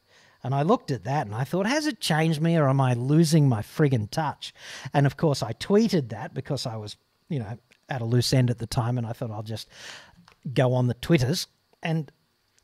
[0.46, 2.94] And I looked at that and I thought, has it changed me or am I
[2.94, 4.54] losing my friggin' touch?
[4.94, 6.96] And of course, I tweeted that because I was,
[7.28, 9.68] you know, at a loose end at the time and I thought I'll just
[10.54, 11.48] go on the Twitters.
[11.82, 12.12] And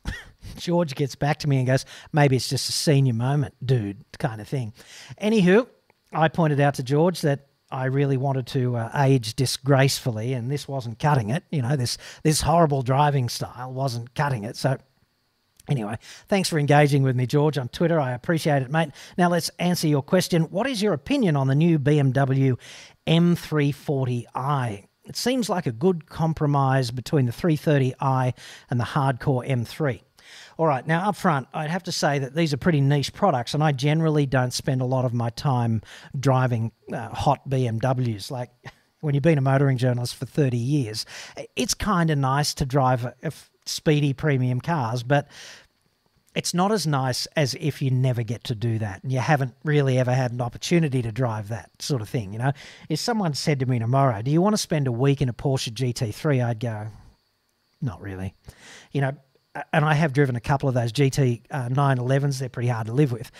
[0.55, 4.39] George gets back to me and goes, maybe it's just a senior moment, dude, kind
[4.39, 4.71] of thing.
[5.21, 5.67] Anywho,
[6.13, 10.69] I pointed out to George that I really wanted to uh, age disgracefully, and this
[10.69, 11.43] wasn't cutting it.
[11.51, 14.55] You know, this this horrible driving style wasn't cutting it.
[14.55, 14.77] So,
[15.69, 15.97] anyway,
[16.27, 17.99] thanks for engaging with me, George, on Twitter.
[17.99, 18.89] I appreciate it, mate.
[19.17, 20.43] Now let's answer your question.
[20.43, 22.57] What is your opinion on the new BMW
[23.07, 24.87] M340i?
[25.05, 28.33] It seems like a good compromise between the 330i
[28.69, 30.01] and the hardcore M3.
[30.57, 33.53] All right, now up front, I'd have to say that these are pretty niche products,
[33.53, 35.81] and I generally don't spend a lot of my time
[36.17, 38.31] driving uh, hot BMWs.
[38.31, 38.51] Like
[39.01, 41.05] when you've been a motoring journalist for 30 years,
[41.55, 43.31] it's kind of nice to drive a, a
[43.65, 45.27] speedy premium cars, but
[46.35, 49.53] it's not as nice as if you never get to do that and you haven't
[49.63, 52.33] really ever had an opportunity to drive that sort of thing.
[52.33, 52.51] You know,
[52.89, 55.33] if someone said to me tomorrow, "Do you want to spend a week in a
[55.33, 56.87] Porsche GT3?" I'd go,
[57.81, 58.33] "Not really."
[58.91, 59.11] You know,
[59.71, 62.39] and I have driven a couple of those GT uh, 911s.
[62.39, 63.31] They're pretty hard to live with,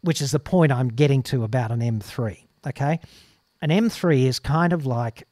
[0.00, 2.38] which is the point I'm getting to about an M3.
[2.66, 3.00] Okay.
[3.60, 5.26] An M3 is kind of like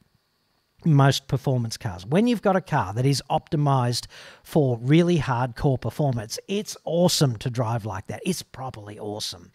[0.86, 2.06] most performance cars.
[2.06, 4.06] When you've got a car that is optimized
[4.42, 8.22] for really hardcore performance, it's awesome to drive like that.
[8.24, 9.50] It's properly awesome.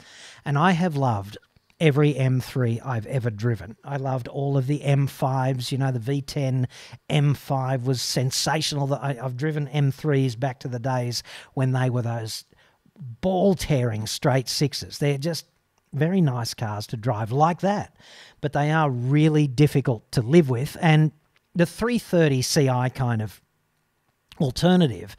[0.45, 1.37] And I have loved
[1.81, 3.75] every M3 I've ever driven.
[3.83, 5.71] I loved all of the M5s.
[5.71, 6.67] You know, the V10
[7.09, 8.87] M5 was sensational.
[8.87, 11.23] That I, have driven M3s back to the days
[11.53, 12.45] when they were those
[12.95, 14.99] ball tearing straight sixes.
[14.99, 15.45] They're just
[15.93, 17.95] very nice cars to drive like that,
[18.39, 20.77] but they are really difficult to live with.
[20.79, 21.11] And
[21.53, 23.41] the 330 Ci kind of
[24.39, 25.15] alternative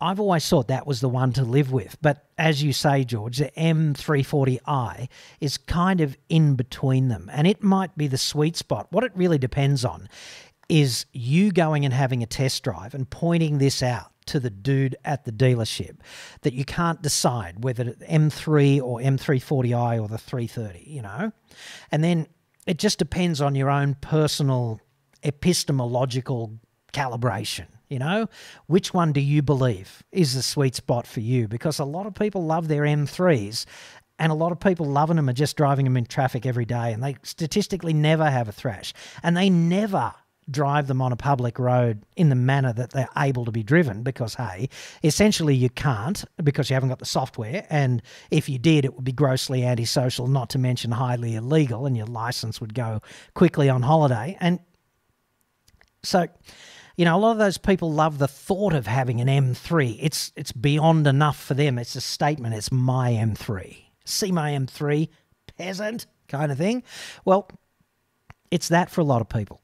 [0.00, 1.96] I've always thought that was the one to live with.
[2.02, 5.08] But as you say, George, the M340i
[5.40, 7.30] is kind of in between them.
[7.32, 8.88] And it might be the sweet spot.
[8.90, 10.08] What it really depends on
[10.68, 14.96] is you going and having a test drive and pointing this out to the dude
[15.04, 15.98] at the dealership
[16.42, 21.32] that you can't decide whether M3 or M340i or the 330, you know?
[21.90, 22.26] And then
[22.66, 24.80] it just depends on your own personal
[25.26, 26.58] epistemological
[26.92, 28.28] calibration you know,
[28.66, 31.46] which one do you believe is the sweet spot for you?
[31.46, 33.64] Because a lot of people love their M3s
[34.18, 36.92] and a lot of people loving them are just driving them in traffic every day
[36.92, 38.92] and they statistically never have a thrash.
[39.22, 40.12] And they never
[40.50, 44.04] drive them on a public road in the manner that they're able to be driven
[44.04, 44.68] because hey
[45.02, 48.00] essentially you can't because you haven't got the software and
[48.30, 52.06] if you did it would be grossly antisocial not to mention highly illegal and your
[52.06, 53.00] license would go
[53.34, 54.36] quickly on holiday.
[54.38, 54.60] And
[56.02, 56.28] so
[56.96, 59.98] you know, a lot of those people love the thought of having an M3.
[60.00, 61.78] It's it's beyond enough for them.
[61.78, 62.54] It's a statement.
[62.54, 63.76] It's my M3.
[64.06, 65.08] See my M3,
[65.58, 66.82] peasant kind of thing.
[67.24, 67.50] Well,
[68.50, 69.60] it's that for a lot of people.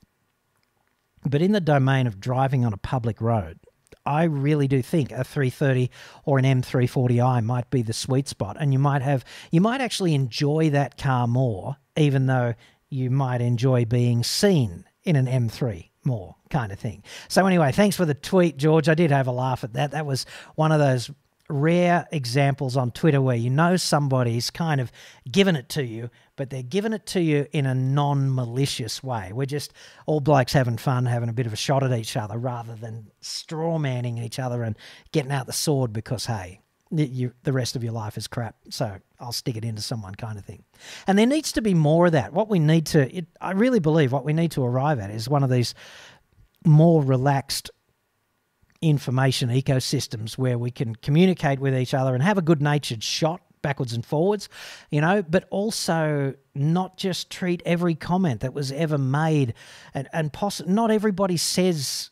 [1.24, 3.60] But in the domain of driving on a public road,
[4.04, 5.90] I really do think a 330
[6.24, 10.14] or an M340i might be the sweet spot and you might have you might actually
[10.14, 12.54] enjoy that car more even though
[12.88, 17.02] you might enjoy being seen in an M3 more kind of thing.
[17.28, 18.88] So anyway, thanks for the tweet, George.
[18.88, 19.92] I did have a laugh at that.
[19.92, 21.10] That was one of those
[21.48, 24.90] rare examples on Twitter where you know somebody's kind of
[25.30, 29.32] given it to you, but they're giving it to you in a non malicious way.
[29.32, 29.72] We're just
[30.06, 33.10] all blokes having fun, having a bit of a shot at each other rather than
[33.20, 34.76] straw manning each other and
[35.12, 36.60] getting out the sword because, hey,
[36.92, 38.56] you, the rest of your life is crap.
[38.70, 40.64] So I'll stick it into someone kind of thing.
[41.06, 42.32] And there needs to be more of that.
[42.32, 45.28] What we need to, it, I really believe what we need to arrive at is
[45.28, 45.74] one of these
[46.64, 47.70] more relaxed
[48.80, 53.40] information ecosystems where we can communicate with each other and have a good natured shot
[53.62, 54.48] backwards and forwards,
[54.90, 59.54] you know, but also not just treat every comment that was ever made
[59.94, 62.10] and, and poss- not everybody says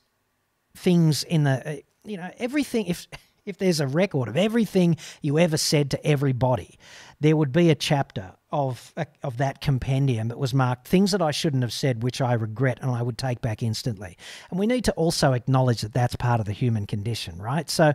[0.76, 2.86] things in the, uh, you know, everything.
[2.86, 3.08] If,
[3.50, 6.78] if there's a record of everything you ever said to everybody,
[7.20, 11.20] there would be a chapter of uh, of that compendium that was marked things that
[11.20, 14.16] I shouldn't have said, which I regret and I would take back instantly.
[14.50, 17.68] And we need to also acknowledge that that's part of the human condition, right?
[17.68, 17.92] So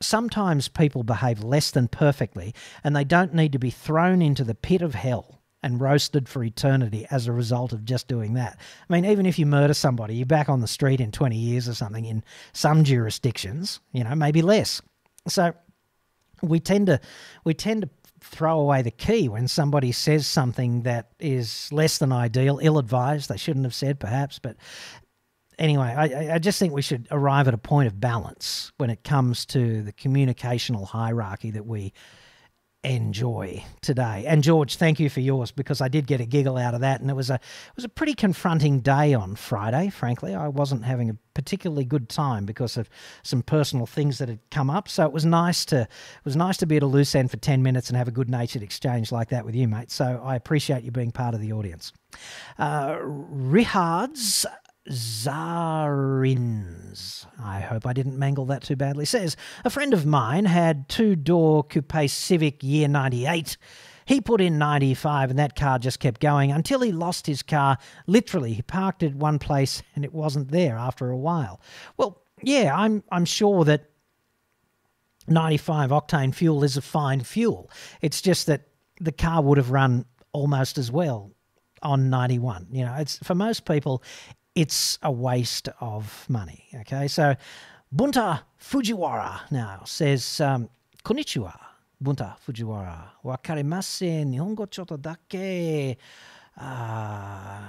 [0.00, 4.54] sometimes people behave less than perfectly, and they don't need to be thrown into the
[4.54, 8.58] pit of hell and roasted for eternity as a result of just doing that.
[8.88, 11.70] I mean, even if you murder somebody, you're back on the street in 20 years
[11.70, 14.82] or something in some jurisdictions, you know, maybe less.
[15.26, 15.54] So
[16.42, 17.00] we tend to
[17.44, 17.88] we tend to
[18.20, 23.30] throw away the key when somebody says something that is less than ideal, ill advised.
[23.30, 24.56] They shouldn't have said, perhaps, but
[25.58, 29.04] anyway, I, I, just think we should arrive at a point of balance when it
[29.04, 31.92] comes to the communicational hierarchy that we
[32.84, 34.24] enjoy today.
[34.26, 37.00] And George, thank you for yours because I did get a giggle out of that,
[37.00, 39.90] and it was a it was a pretty confronting day on Friday.
[39.90, 42.88] Frankly, I wasn't having a particularly good time because of
[43.22, 44.88] some personal things that had come up.
[44.88, 47.38] So it was nice to it was nice to be at a loose end for
[47.38, 49.90] ten minutes and have a good natured exchange like that with you, mate.
[49.90, 51.92] So I appreciate you being part of the audience.
[52.58, 54.46] Uh, Richard's
[54.90, 56.46] Zarins,
[57.42, 61.16] I hope I didn't mangle that too badly, says a friend of mine had two
[61.16, 63.56] door coupe Civic year 98.
[64.06, 67.78] He put in 95 and that car just kept going until he lost his car.
[68.06, 71.62] Literally, he parked it one place and it wasn't there after a while.
[71.96, 73.88] Well, yeah, I'm I'm sure that
[75.26, 77.70] 95 octane fuel is a fine fuel.
[78.02, 78.68] It's just that
[79.00, 81.32] the car would have run almost as well
[81.82, 82.66] on 91.
[82.70, 84.02] You know, it's for most people
[84.54, 86.64] it's a waste of money.
[86.80, 87.34] Okay, so
[87.94, 90.68] Bunta Fujiwara now says, um,
[91.04, 91.58] Konnichiwa,
[92.02, 93.10] Bunta Fujiwara.
[93.24, 95.96] Wakarimasen, Nihongo choto dake.
[96.60, 97.60] Uh,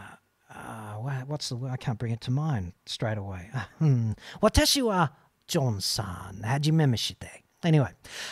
[0.54, 0.94] uh,
[1.26, 1.72] what's the word?
[1.72, 3.50] I can't bring it to mind straight away.
[3.80, 4.12] Hmm.
[4.42, 5.10] Watashi wa
[5.48, 6.42] John-san.
[6.46, 7.44] Hajime shite.
[7.64, 7.90] Anyway,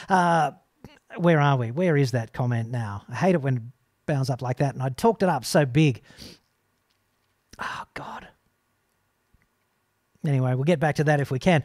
[0.10, 0.52] uh,
[1.18, 1.72] where are we?
[1.72, 3.04] Where is that comment now?
[3.10, 3.64] I hate it when it
[4.06, 4.74] bounds up like that.
[4.74, 6.02] And I talked it up so big.
[7.60, 8.28] Oh, God.
[10.26, 11.64] Anyway, we'll get back to that if we can.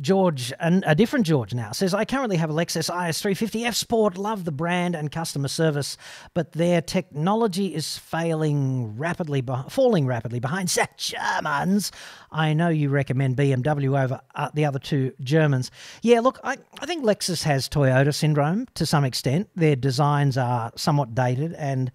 [0.00, 4.44] George, and a different George now, says, I currently have a Lexus IS350F Sport, love
[4.44, 5.98] the brand and customer service,
[6.32, 11.92] but their technology is failing rapidly, falling rapidly behind Set Germans.
[12.32, 15.70] I know you recommend BMW over uh, the other two Germans.
[16.02, 19.50] Yeah, look, I, I think Lexus has Toyota syndrome to some extent.
[19.54, 21.92] Their designs are somewhat dated and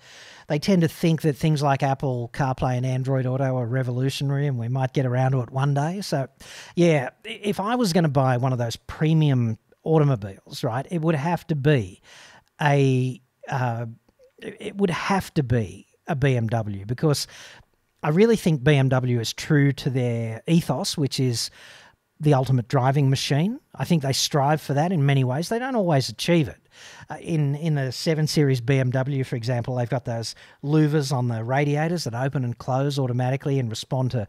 [0.47, 4.57] they tend to think that things like Apple CarPlay and Android Auto are revolutionary and
[4.57, 6.01] we might get around to it one day.
[6.01, 6.27] So,
[6.75, 11.15] yeah, if I was going to buy one of those premium automobiles, right, it would
[11.15, 12.01] have to be
[12.61, 13.85] a uh,
[14.39, 17.27] it would have to be a BMW because
[18.03, 21.49] I really think BMW is true to their ethos, which is
[22.19, 23.59] the ultimate driving machine.
[23.73, 25.49] I think they strive for that in many ways.
[25.49, 26.59] They don't always achieve it.
[27.09, 31.43] Uh, in in the seven series BMW, for example, they've got those louvers on the
[31.43, 34.27] radiators that open and close automatically and respond to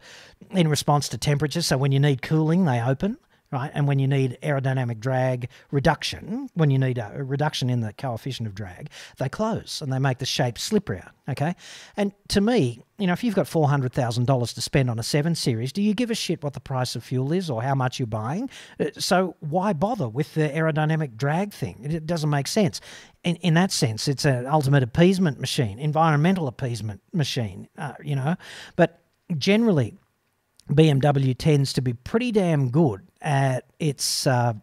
[0.51, 1.61] in response to temperature.
[1.61, 3.17] So when you need cooling, they open
[3.51, 3.71] right?
[3.73, 8.47] And when you need aerodynamic drag reduction, when you need a reduction in the coefficient
[8.47, 11.55] of drag, they close and they make the shape slipperier, okay?
[11.95, 15.71] And to me, you know, if you've got $400,000 to spend on a 7 Series,
[15.71, 18.07] do you give a shit what the price of fuel is or how much you're
[18.07, 18.49] buying?
[18.79, 21.77] Uh, so why bother with the aerodynamic drag thing?
[21.83, 22.81] It doesn't make sense.
[23.23, 28.35] In, in that sense, it's an ultimate appeasement machine, environmental appeasement machine, uh, you know?
[28.75, 28.99] But
[29.37, 29.97] generally,
[30.71, 34.53] BMW tends to be pretty damn good at its uh,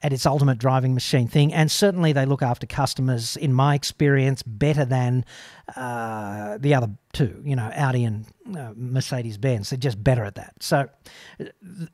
[0.00, 4.42] at its ultimate driving machine thing, and certainly they look after customers, in my experience,
[4.44, 5.24] better than
[5.74, 7.42] uh, the other two.
[7.44, 9.70] You know, Audi and uh, Mercedes Benz.
[9.70, 10.54] They're just better at that.
[10.60, 10.88] So,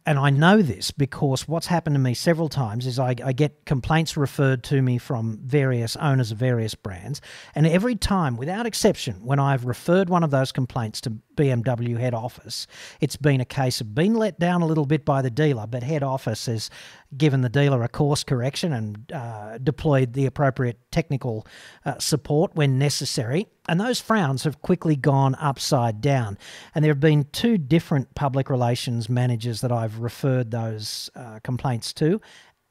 [0.06, 3.64] and I know this because what's happened to me several times is I, I, get
[3.64, 7.20] complaints referred to me from various owners of various brands.
[7.54, 12.14] And every time, without exception, when I've referred one of those complaints to BMW head
[12.14, 12.66] office,
[13.00, 15.82] it's been a case of being let down a little bit by the dealer, but
[15.82, 16.70] head office has
[17.16, 21.46] given the dealer a course correction and uh, deployed the appropriate technical
[21.84, 23.46] uh, support when necessary.
[23.68, 26.38] And those frowns have quickly gone upside down.
[26.74, 31.92] And there have been two different public relations managers that I've referred those uh, complaints
[31.94, 32.20] to.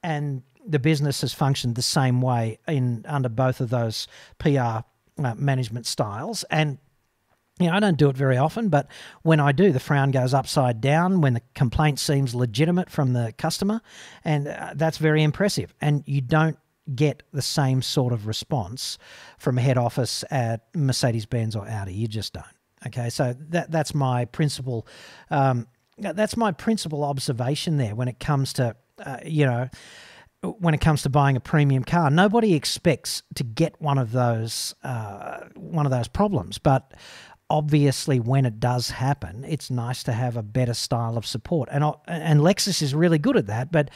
[0.04, 4.84] And the business has functioned the same way in under both of those PR uh,
[5.36, 6.44] management styles.
[6.50, 6.78] And
[7.60, 8.88] you know, I don't do it very often, but
[9.22, 13.32] when I do, the frown goes upside down when the complaint seems legitimate from the
[13.38, 13.82] customer,
[14.26, 15.74] and uh, that's very impressive.
[15.80, 16.58] And you don't
[16.94, 18.98] get the same sort of response
[19.38, 21.94] from head office at Mercedes Benz or Audi.
[21.94, 22.46] You just don't.
[22.88, 24.88] Okay, so that that's my principal.
[25.30, 25.68] Um,
[25.98, 28.76] that's my principal observation there when it comes to
[29.06, 29.70] uh, you know
[30.42, 32.10] when it comes to buying a premium car.
[32.10, 36.94] Nobody expects to get one of those uh, one of those problems, but
[37.50, 41.70] obviously when it does happen, it's nice to have a better style of support.
[41.72, 43.90] And and Lexus is really good at that, but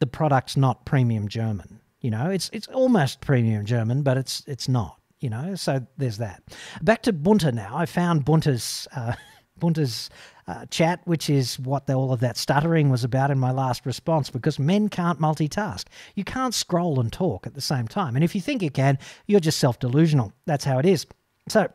[0.00, 1.81] the product's not premium German.
[2.02, 4.98] You know, it's it's almost premium German, but it's it's not.
[5.20, 6.42] You know, so there's that.
[6.82, 7.76] Back to Bunta now.
[7.76, 9.14] I found Bunta's uh,
[9.60, 10.10] Bunta's
[10.48, 13.86] uh, chat, which is what the, all of that stuttering was about in my last
[13.86, 15.84] response, because men can't multitask.
[16.16, 18.16] You can't scroll and talk at the same time.
[18.16, 20.32] And if you think you can, you're just self delusional.
[20.44, 21.06] That's how it is.
[21.48, 21.68] So,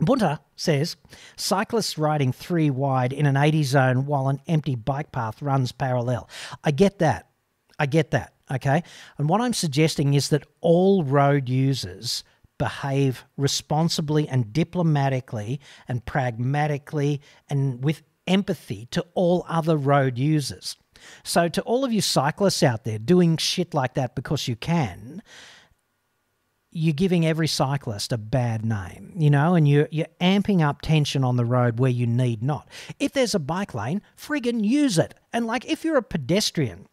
[0.00, 0.96] Bunta says
[1.36, 6.30] cyclists riding three wide in an 80 zone while an empty bike path runs parallel.
[6.64, 7.28] I get that.
[7.78, 8.32] I get that.
[8.52, 8.82] Okay.
[9.18, 12.22] And what I'm suggesting is that all road users
[12.58, 15.58] behave responsibly and diplomatically
[15.88, 20.76] and pragmatically and with empathy to all other road users.
[21.24, 25.22] So, to all of you cyclists out there doing shit like that because you can,
[26.70, 31.24] you're giving every cyclist a bad name, you know, and you're, you're amping up tension
[31.24, 32.68] on the road where you need not.
[33.00, 35.14] If there's a bike lane, friggin' use it.
[35.32, 36.86] And like if you're a pedestrian,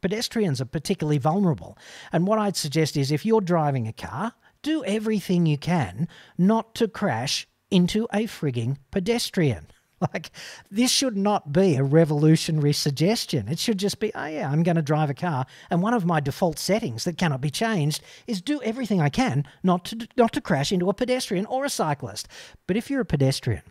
[0.00, 1.76] pedestrians are particularly vulnerable.
[2.12, 6.74] And what I'd suggest is if you're driving a car, do everything you can not
[6.76, 9.68] to crash into a frigging pedestrian.
[10.14, 10.30] Like,
[10.70, 13.48] this should not be a revolutionary suggestion.
[13.48, 15.44] It should just be, oh, yeah, I'm going to drive a car.
[15.70, 19.44] And one of my default settings that cannot be changed is do everything I can
[19.64, 22.28] not to, not to crash into a pedestrian or a cyclist.
[22.68, 23.62] But if you're a pedestrian,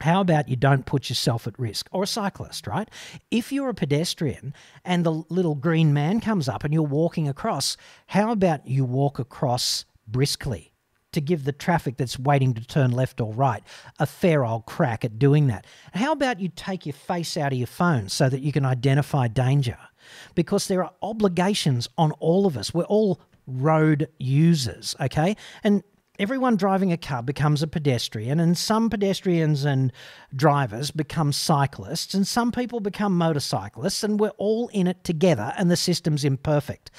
[0.00, 1.88] how about you don't put yourself at risk?
[1.92, 2.88] Or a cyclist, right?
[3.30, 4.54] If you're a pedestrian
[4.84, 7.76] and the little green man comes up and you're walking across,
[8.08, 10.72] how about you walk across briskly?
[11.12, 13.62] to give the traffic that's waiting to turn left or right
[13.98, 15.66] a fair old crack at doing that.
[15.94, 19.26] How about you take your face out of your phone so that you can identify
[19.26, 19.78] danger?
[20.34, 22.74] Because there are obligations on all of us.
[22.74, 25.36] We're all road users, okay?
[25.64, 25.82] And
[26.18, 29.92] everyone driving a car becomes a pedestrian, and some pedestrians and
[30.34, 35.70] drivers become cyclists, and some people become motorcyclists, and we're all in it together, and
[35.70, 36.90] the system's imperfect.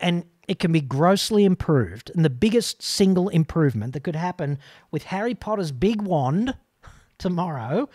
[0.00, 2.10] And it can be grossly improved.
[2.14, 4.58] And the biggest single improvement that could happen
[4.90, 6.56] with Harry Potter's big wand
[7.18, 7.88] tomorrow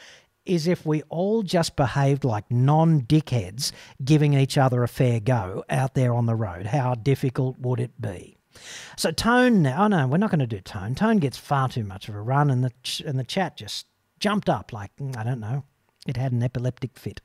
[0.46, 3.72] is if we all just behaved like non dickheads,
[4.04, 6.66] giving each other a fair go out there on the road.
[6.66, 8.38] How difficult would it be?
[8.98, 10.96] So Tone now, oh no, we're not going to do Tone.
[10.96, 13.88] Tone gets far too much of a run, and the ch- and the chat just
[14.20, 15.64] jumped up like mm, I don't know,
[16.08, 17.22] it had an epileptic fit.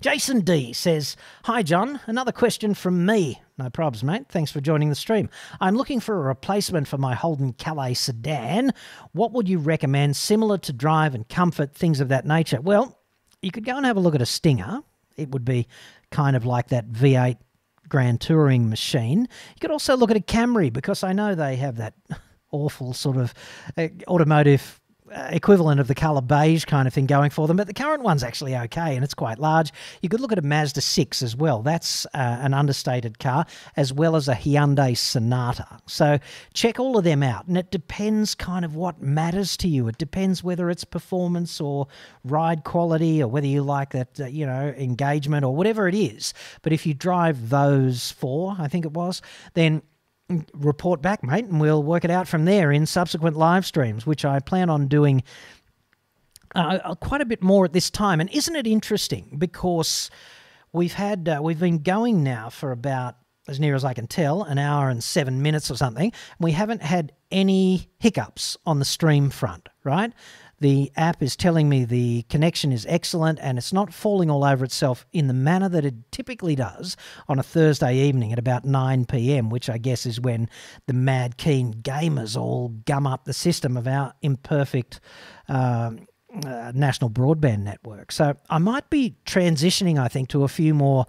[0.00, 2.00] Jason D says, Hi, John.
[2.06, 3.42] Another question from me.
[3.58, 4.26] No probs, mate.
[4.28, 5.28] Thanks for joining the stream.
[5.60, 8.72] I'm looking for a replacement for my Holden Calais sedan.
[9.12, 12.60] What would you recommend, similar to drive and comfort, things of that nature?
[12.60, 12.98] Well,
[13.42, 14.80] you could go and have a look at a Stinger.
[15.16, 15.66] It would be
[16.10, 17.38] kind of like that V8
[17.88, 19.20] Grand Touring machine.
[19.20, 21.94] You could also look at a Camry because I know they have that
[22.50, 23.34] awful sort of
[23.76, 24.80] uh, automotive
[25.30, 28.22] equivalent of the color beige kind of thing going for them, but the current one's
[28.22, 29.72] actually okay and it's quite large.
[30.02, 31.62] You could look at a Mazda 6 as well.
[31.62, 35.66] That's uh, an understated car, as well as a Hyundai Sonata.
[35.86, 36.18] So
[36.54, 37.46] check all of them out.
[37.46, 39.88] And it depends kind of what matters to you.
[39.88, 41.88] It depends whether it's performance or
[42.24, 46.34] ride quality or whether you like that, uh, you know, engagement or whatever it is.
[46.62, 49.22] But if you drive those four, I think it was,
[49.54, 49.82] then
[50.54, 54.24] report back, mate, and we'll work it out from there in subsequent live streams, which
[54.24, 55.22] I plan on doing
[56.54, 58.20] uh, uh, quite a bit more at this time.
[58.20, 59.36] And isn't it interesting?
[59.38, 60.10] Because
[60.72, 63.16] we've had uh, we've been going now for about
[63.48, 66.12] as near as I can tell, an hour and seven minutes or something.
[66.40, 70.12] We haven't had any hiccups on the stream front, right?
[70.58, 74.64] The app is telling me the connection is excellent and it's not falling all over
[74.64, 76.96] itself in the manner that it typically does
[77.28, 80.48] on a Thursday evening at about 9 pm, which I guess is when
[80.86, 85.00] the mad keen gamers all gum up the system of our imperfect.
[85.48, 86.06] Um,
[86.44, 88.12] uh, national broadband network.
[88.12, 91.06] So I might be transitioning, I think, to a few more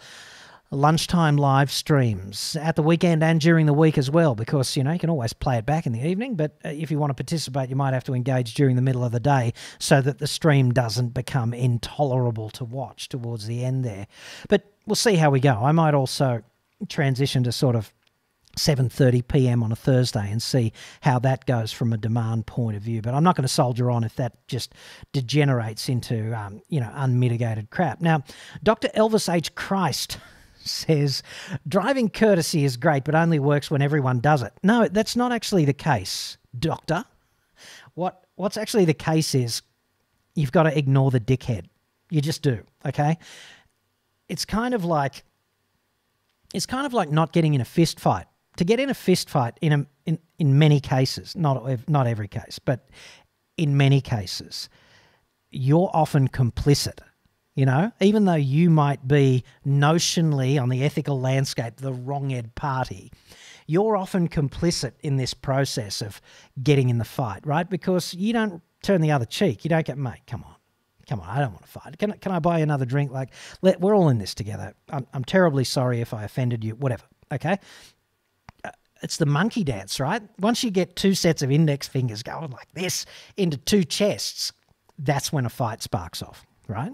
[0.70, 4.92] lunchtime live streams at the weekend and during the week as well, because you know
[4.92, 6.36] you can always play it back in the evening.
[6.36, 9.04] But uh, if you want to participate, you might have to engage during the middle
[9.04, 13.86] of the day so that the stream doesn't become intolerable to watch towards the end
[13.86, 14.08] there.
[14.50, 15.54] But we'll see how we go.
[15.54, 16.44] I might also
[16.90, 17.94] transition to sort of
[18.58, 19.64] 7:30 p.m.
[19.64, 23.02] on a Thursday and see how that goes from a demand point of view.
[23.02, 24.74] But I'm not going to soldier on if that just
[25.14, 28.02] degenerates into um, you know unmitigated crap.
[28.02, 28.24] Now,
[28.64, 28.90] Dr.
[28.90, 29.56] Elvis H.
[29.56, 30.18] Christ
[30.72, 31.24] says
[31.68, 34.54] driving courtesy is great, but only works when everyone does it.
[34.64, 37.06] No, that's not actually the case, doctor.
[37.94, 39.62] What what's actually the case is
[40.36, 41.66] you've got to ignore the dickhead.
[42.10, 43.18] You just do, okay?
[44.30, 45.24] It's kind of like
[46.54, 48.26] it's kind of like not getting in a fist fight.
[48.58, 52.28] To get in a fist fight in a, in in many cases, not not every
[52.28, 52.88] case, but
[53.58, 54.70] in many cases,
[55.52, 57.00] you're often complicit.
[57.58, 62.54] You know, even though you might be notionally on the ethical landscape the wrong ed
[62.54, 63.12] party,
[63.66, 66.22] you're often complicit in this process of
[66.62, 67.68] getting in the fight, right?
[67.68, 69.66] Because you don't turn the other cheek.
[69.66, 70.54] You don't get, mate, come on.
[71.10, 71.98] Come on, I don't want to fight.
[71.98, 73.12] Can, can I buy another drink?
[73.12, 74.76] Like, let, we're all in this together.
[74.90, 77.06] I'm, I'm terribly sorry if I offended you, whatever.
[77.32, 77.58] Okay?
[78.64, 78.70] Uh,
[79.02, 80.22] it's the monkey dance, right?
[80.40, 84.54] Once you get two sets of index fingers going like this into two chests,
[85.00, 86.92] that's when a fight sparks off right?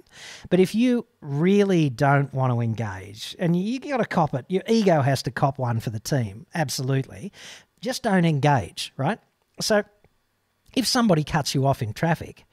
[0.49, 4.63] But if you really don't want to engage, and you, got to cop it, your
[4.67, 7.31] ego has to cop one for the team, absolutely.
[7.81, 9.19] Just don't engage, right?
[9.59, 9.83] So
[10.75, 12.45] if somebody cuts you off in traffic,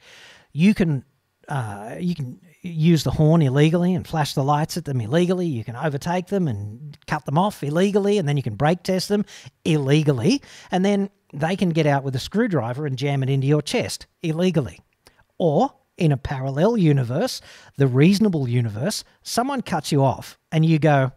[0.53, 1.05] you can
[1.49, 5.47] uh, you can use the horn illegally and flash the lights at them illegally.
[5.47, 9.09] You can overtake them and cut them off illegally, and then you can brake test
[9.09, 9.25] them
[9.65, 13.63] illegally, and then they can get out with a screwdriver and jam it into your
[13.63, 14.81] chest illegally.
[15.39, 17.41] Or in a parallel universe,
[17.77, 21.13] the reasonable universe, someone cuts you off and you go,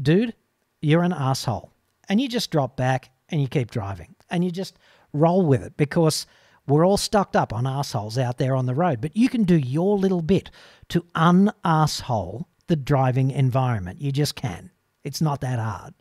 [0.00, 0.34] dude,
[0.80, 1.70] you're an asshole.
[2.08, 4.78] And you just drop back and you keep driving and you just
[5.12, 6.26] roll with it because
[6.66, 9.56] we're all stuck up on assholes out there on the road, but you can do
[9.56, 10.50] your little bit
[10.88, 14.00] to un-asshole the driving environment.
[14.00, 14.70] You just can.
[15.02, 15.94] It's not that hard.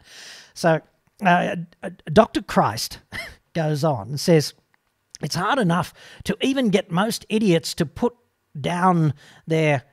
[0.54, 0.82] So,
[1.26, 1.56] uh,
[2.06, 2.42] Dr.
[2.42, 3.00] Christ
[3.54, 4.54] goes on and says,
[5.24, 5.94] it's hard enough
[6.26, 8.14] to even get most idiots to put
[8.60, 9.14] down
[9.48, 9.84] their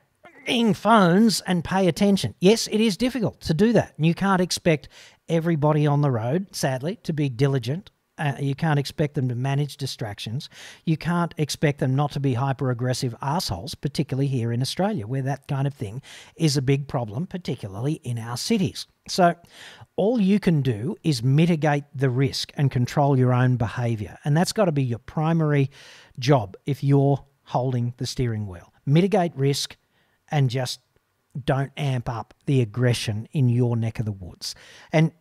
[0.73, 2.35] phones and pay attention.
[2.39, 3.93] Yes, it is difficult to do that.
[3.97, 4.89] You can't expect
[5.29, 7.91] everybody on the road, sadly, to be diligent
[8.21, 10.47] uh, you can't expect them to manage distractions.
[10.85, 15.23] You can't expect them not to be hyper aggressive assholes, particularly here in Australia, where
[15.23, 16.03] that kind of thing
[16.35, 18.85] is a big problem, particularly in our cities.
[19.07, 19.35] So,
[19.95, 24.19] all you can do is mitigate the risk and control your own behavior.
[24.23, 25.71] And that's got to be your primary
[26.19, 28.71] job if you're holding the steering wheel.
[28.85, 29.75] Mitigate risk
[30.29, 30.79] and just
[31.45, 34.53] don't amp up the aggression in your neck of the woods.
[34.91, 35.11] And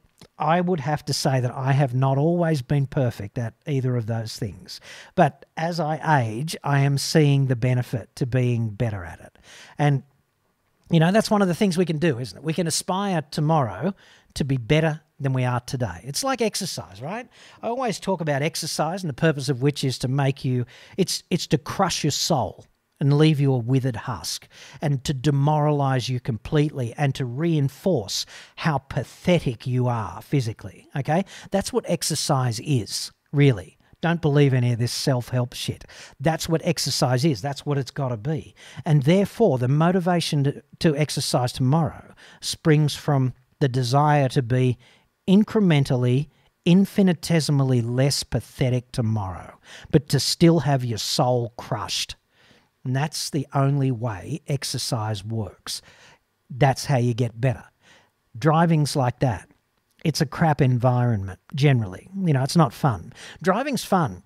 [0.40, 4.06] I would have to say that I have not always been perfect at either of
[4.06, 4.80] those things.
[5.14, 9.38] But as I age, I am seeing the benefit to being better at it.
[9.78, 10.02] And,
[10.90, 12.42] you know, that's one of the things we can do, isn't it?
[12.42, 13.94] We can aspire tomorrow
[14.34, 16.00] to be better than we are today.
[16.04, 17.28] It's like exercise, right?
[17.62, 20.64] I always talk about exercise and the purpose of which is to make you
[20.96, 22.64] it's it's to crush your soul
[23.00, 24.46] and leave you a withered husk,
[24.80, 30.88] and to demoralize you completely and to reinforce how pathetic you are physically.
[30.94, 31.24] Okay?
[31.50, 33.78] That's what exercise is, really.
[34.02, 35.84] Don't believe any of this self help shit.
[36.18, 37.42] That's what exercise is.
[37.42, 38.54] That's what it's got to be.
[38.84, 44.78] And therefore, the motivation to, to exercise tomorrow springs from the desire to be
[45.28, 46.28] incrementally,
[46.64, 49.58] infinitesimally less pathetic tomorrow,
[49.90, 52.16] but to still have your soul crushed
[52.84, 55.82] and that's the only way exercise works.
[56.48, 57.64] That's how you get better.
[58.38, 59.48] Driving's like that.
[60.04, 62.08] It's a crap environment, generally.
[62.24, 63.12] You know, it's not fun.
[63.42, 64.22] Driving's fun.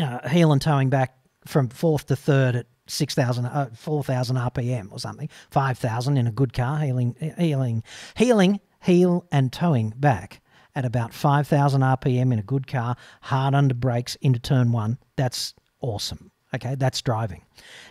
[0.00, 1.16] Uh, heel and toeing back
[1.46, 6.52] from fourth to third at 6,000, uh, 4,000 RPM or something, 5,000 in a good
[6.52, 7.82] car, heeling, heeling,
[8.16, 10.40] heeling, heel and toeing back
[10.74, 14.98] at about 5,000 RPM in a good car, hard under brakes into turn one.
[15.16, 16.30] That's awesome.
[16.54, 17.42] Okay, that's driving.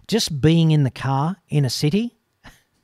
[0.07, 2.17] Just being in the car in a city,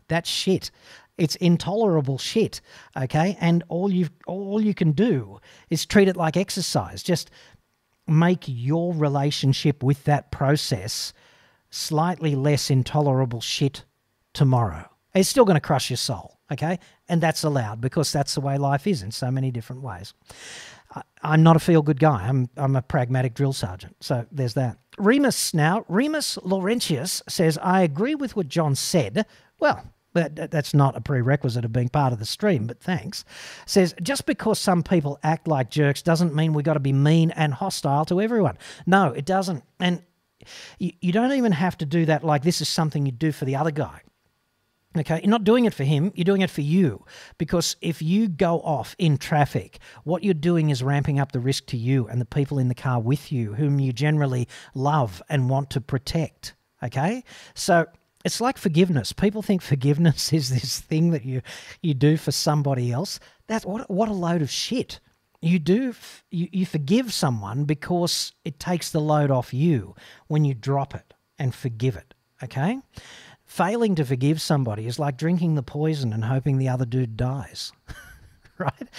[0.08, 0.72] that's shit.
[1.18, 2.62] It's intolerable shit.
[2.98, 5.40] Okay, and all you all you can do
[5.70, 7.04] is treat it like exercise.
[7.04, 7.32] Just
[8.08, 11.14] make your relationship with that process
[11.70, 13.86] slightly less intolerable shit
[14.34, 14.90] tomorrow.
[15.14, 16.80] It's still going to crush your soul, okay?
[17.10, 20.14] And that's allowed because that's the way life is in so many different ways.
[21.24, 22.28] I'm not a feel good guy.
[22.28, 23.96] I'm, I'm a pragmatic drill sergeant.
[24.02, 24.78] So there's that.
[24.98, 29.26] Remus now, Remus Laurentius says, I agree with what John said.
[29.60, 33.24] Well, that, that's not a prerequisite of being part of the stream, but thanks.
[33.66, 37.32] Says, just because some people act like jerks doesn't mean we've got to be mean
[37.32, 38.58] and hostile to everyone.
[38.86, 39.64] No, it doesn't.
[39.80, 40.04] And
[40.80, 43.46] you, you don't even have to do that like this is something you do for
[43.46, 44.02] the other guy.
[44.98, 47.06] Okay, you're not doing it for him, you're doing it for you.
[47.38, 51.66] Because if you go off in traffic, what you're doing is ramping up the risk
[51.68, 55.50] to you and the people in the car with you, whom you generally love and
[55.50, 56.56] want to protect.
[56.84, 57.24] Okay,
[57.54, 57.86] so
[58.26, 59.14] it's like forgiveness.
[59.14, 61.42] People think forgiveness is this thing that you
[61.82, 63.20] you do for somebody else.
[63.48, 65.00] That's what what a load of shit.
[65.42, 65.94] You do
[66.30, 69.96] you, you forgive someone because it takes the load off you
[70.28, 72.14] when you drop it and forgive it.
[72.44, 72.80] Okay.
[73.52, 77.74] Failing to forgive somebody is like drinking the poison and hoping the other dude dies.
[78.58, 78.90] right?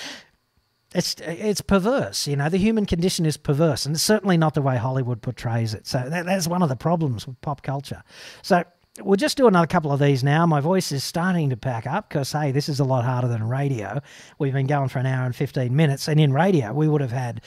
[0.94, 2.50] It's it's perverse, you know.
[2.50, 5.86] The human condition is perverse, and it's certainly not the way Hollywood portrays it.
[5.86, 8.02] So that, that's one of the problems with pop culture.
[8.42, 8.62] So
[9.00, 10.44] we'll just do another couple of these now.
[10.44, 13.48] My voice is starting to pack up because, hey, this is a lot harder than
[13.48, 14.02] radio.
[14.38, 17.10] We've been going for an hour and 15 minutes, and in radio, we would have
[17.10, 17.40] had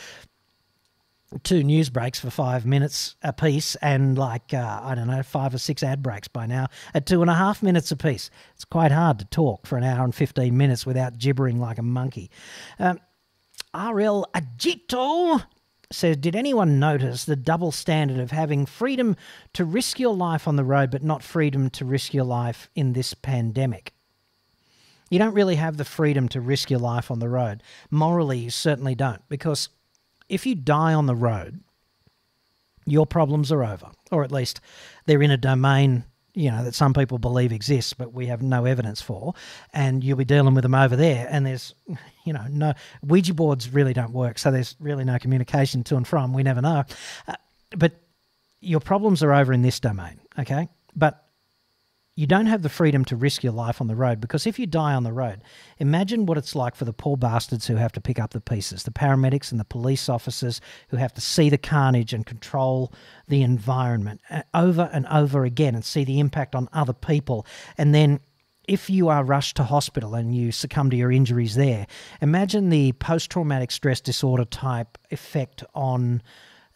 [1.44, 5.54] two news breaks for five minutes a piece and like uh, i don't know five
[5.54, 8.66] or six ad breaks by now at two and a half minutes a piece it's
[8.66, 12.30] quite hard to talk for an hour and 15 minutes without gibbering like a monkey.
[12.80, 13.00] Um,
[13.74, 15.44] rl agito
[15.92, 19.16] says did anyone notice the double standard of having freedom
[19.54, 22.94] to risk your life on the road but not freedom to risk your life in
[22.94, 23.94] this pandemic?
[25.10, 27.62] You don't really have the freedom to risk your life on the road.
[27.92, 29.70] Morally you certainly don't because
[30.30, 31.62] if you die on the road,
[32.86, 34.62] your problems are over, or at least
[35.06, 36.04] they're in a domain
[36.36, 39.34] you know that some people believe exists, but we have no evidence for,
[39.74, 41.28] and you'll be dealing with them over there.
[41.32, 41.74] And there's,
[42.26, 46.08] you know, no Ouija boards really don't work, so there's really no communication to and
[46.08, 46.34] from.
[46.34, 46.84] We never know,
[47.28, 47.36] uh,
[47.72, 47.94] but
[48.60, 50.68] your problems are over in this domain, okay?
[50.96, 51.25] But
[52.16, 54.66] you don't have the freedom to risk your life on the road because if you
[54.66, 55.42] die on the road,
[55.80, 58.84] imagine what it's like for the poor bastards who have to pick up the pieces,
[58.84, 62.94] the paramedics and the police officers who have to see the carnage and control
[63.28, 67.46] the environment uh, over and over again and see the impact on other people.
[67.78, 68.22] And then
[68.66, 71.86] if you are rushed to hospital and you succumb to your injuries there,
[72.22, 76.22] imagine the post traumatic stress disorder type effect on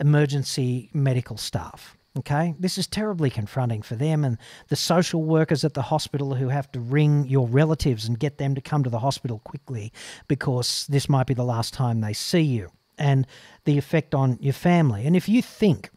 [0.01, 4.37] emergency medical staff Okay, this is terribly confronting for them and
[4.67, 8.55] the social workers at the hospital who have to ring your relatives and get them
[8.55, 9.93] to come to the hospital quickly
[10.27, 13.27] because this might be the last time they see you, and
[13.65, 15.05] the effect on your family.
[15.05, 15.91] And if you think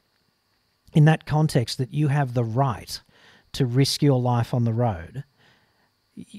[0.92, 3.00] in that context that you have the right
[3.52, 5.24] to risk your life on the road,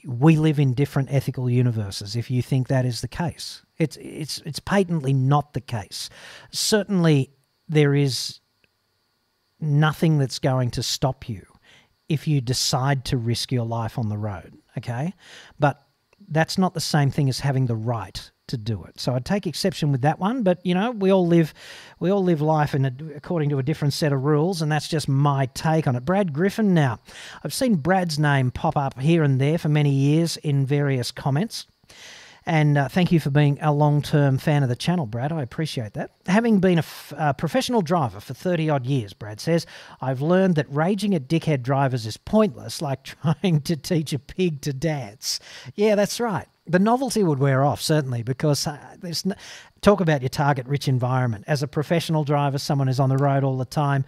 [0.05, 3.63] we live in different ethical universes if you think that is the case.
[3.79, 6.11] It's, it's, it's patently not the case.
[6.51, 7.31] Certainly,
[7.67, 8.39] there is
[9.63, 11.45] nothing that's going to stop you
[12.09, 15.13] if you decide to risk your life on the road, okay?
[15.59, 15.81] But
[16.29, 18.99] that's not the same thing as having the right to do it.
[18.99, 21.53] So I'd take exception with that one, but you know, we all live
[21.99, 24.87] we all live life in a, according to a different set of rules and that's
[24.87, 26.05] just my take on it.
[26.05, 26.99] Brad Griffin now.
[27.43, 31.67] I've seen Brad's name pop up here and there for many years in various comments.
[32.45, 35.31] And uh, thank you for being a long term fan of the channel, Brad.
[35.31, 36.11] I appreciate that.
[36.25, 39.65] Having been a professional driver for 30 odd years, Brad says,
[40.01, 44.61] I've learned that raging at dickhead drivers is pointless, like trying to teach a pig
[44.61, 45.39] to dance.
[45.75, 46.47] Yeah, that's right.
[46.65, 49.35] The novelty would wear off, certainly, because uh, there's no,
[49.81, 51.43] talk about your target rich environment.
[51.47, 54.05] As a professional driver, someone who's on the road all the time,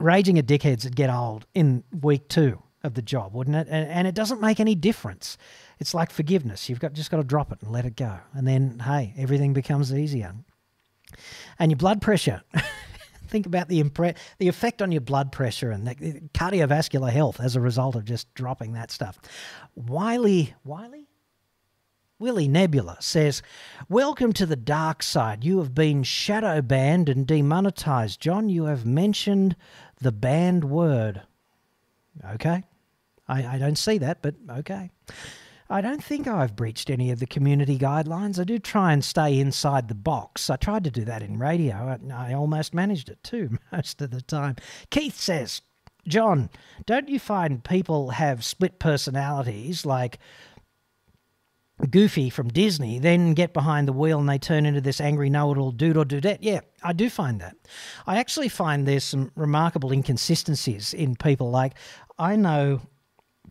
[0.00, 3.66] raging at dickheads would get old in week two of the job, wouldn't it?
[3.70, 5.36] And, and it doesn't make any difference.
[5.80, 6.68] It's like forgiveness.
[6.68, 8.18] You've got just got to drop it and let it go.
[8.32, 10.34] And then, hey, everything becomes easier.
[11.58, 12.42] And your blood pressure.
[13.28, 13.82] Think about the
[14.38, 15.86] the effect on your blood pressure and
[16.32, 19.18] cardiovascular health as a result of just dropping that stuff.
[19.74, 21.08] Wiley, Wiley?
[22.18, 23.42] Willie Nebula says,
[23.88, 25.44] Welcome to the dark side.
[25.44, 28.20] You have been shadow banned and demonetized.
[28.20, 29.54] John, you have mentioned
[30.00, 31.22] the banned word.
[32.32, 32.64] Okay.
[33.28, 34.90] I, I don't see that, but okay.
[35.70, 38.40] I don't think I've breached any of the community guidelines.
[38.40, 40.48] I do try and stay inside the box.
[40.48, 41.98] I tried to do that in radio.
[42.10, 44.56] I, I almost managed it too, most of the time.
[44.90, 45.60] Keith says,
[46.06, 46.48] John,
[46.86, 50.18] don't you find people have split personalities like
[51.90, 55.52] Goofy from Disney, then get behind the wheel and they turn into this angry know
[55.52, 56.38] it all dude or dudette.
[56.40, 57.56] Yeah, I do find that.
[58.06, 61.50] I actually find there's some remarkable inconsistencies in people.
[61.50, 61.74] Like,
[62.18, 62.80] I know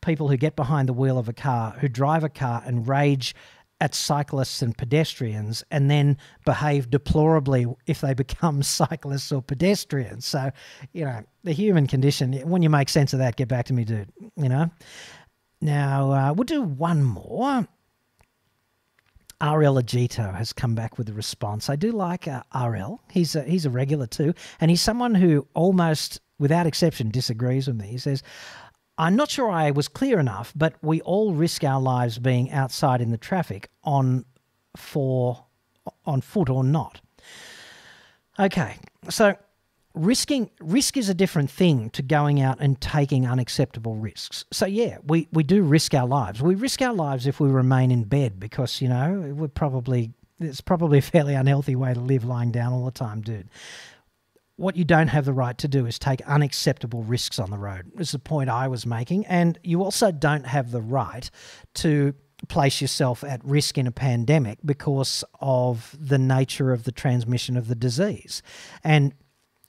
[0.02, 3.36] people who get behind the wheel of a car, who drive a car and rage
[3.80, 10.26] at cyclists and pedestrians and then behave deplorably if they become cyclists or pedestrians.
[10.26, 10.52] So,
[10.94, 13.86] you know, the human condition, when you make sense of that, get back to me,
[13.86, 14.12] dude.
[14.36, 14.72] You know?
[15.62, 17.68] Now, uh, we'll do one more.
[19.40, 21.70] RL Agito has come back with a response.
[21.70, 22.42] I do like uh.
[23.12, 27.76] He's a, he's a regular too, and he's someone who almost, without exception, disagrees with
[27.76, 27.86] me.
[27.86, 28.24] He says,
[28.98, 33.02] I'm not sure I was clear enough, but we all risk our lives being outside
[33.02, 34.26] in the traffic on
[34.76, 35.46] for
[36.06, 37.00] on foot or not.
[38.40, 38.78] Okay,
[39.10, 39.36] so
[39.94, 44.46] risking risk is a different thing to going out and taking unacceptable risks.
[44.52, 46.42] So yeah, we, we do risk our lives.
[46.42, 50.62] We risk our lives if we remain in bed because, you know, we're probably it's
[50.62, 53.50] probably a fairly unhealthy way to live lying down all the time, dude
[54.58, 57.92] what you don't have the right to do is take unacceptable risks on the road,
[58.00, 59.26] is the point I was making.
[59.28, 61.30] And you also don't have the right
[61.76, 62.14] to
[62.48, 67.68] place yourself at risk in a pandemic because of the nature of the transmission of
[67.68, 68.42] the disease.
[68.84, 69.14] And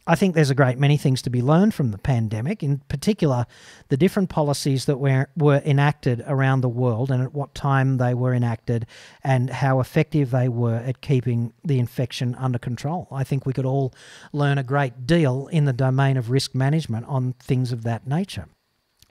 [0.08, 3.44] I think there's a great many things to be learned from the pandemic, in particular,
[3.88, 8.14] the different policies that were, were enacted around the world and at what time they
[8.14, 8.86] were enacted
[9.22, 13.06] and how effective they were at keeping the infection under control.
[13.12, 13.92] I think we could all
[14.32, 18.46] learn a great deal in the domain of risk management on things of that nature.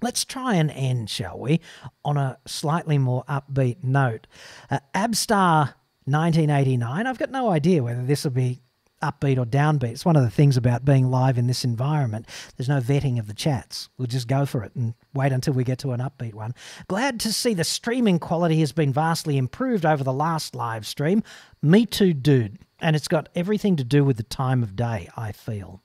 [0.02, 1.62] Let's try and end, shall we,
[2.04, 4.26] on a slightly more upbeat note.
[4.72, 5.76] Uh, Abstar
[6.06, 8.62] 1989, I've got no idea whether this will be
[9.02, 9.92] upbeat or downbeat.
[9.92, 12.28] It's one of the things about being live in this environment.
[12.56, 13.90] There's no vetting of the chats.
[13.98, 16.56] We'll just go for it and wait until we get to an upbeat one.
[16.88, 21.24] Glad to see the streaming quality has been vastly improved over the last live stream.
[21.62, 22.60] Me too, dude.
[22.80, 25.82] And it's got everything to do with the time of day, I feel.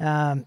[0.00, 0.46] Um,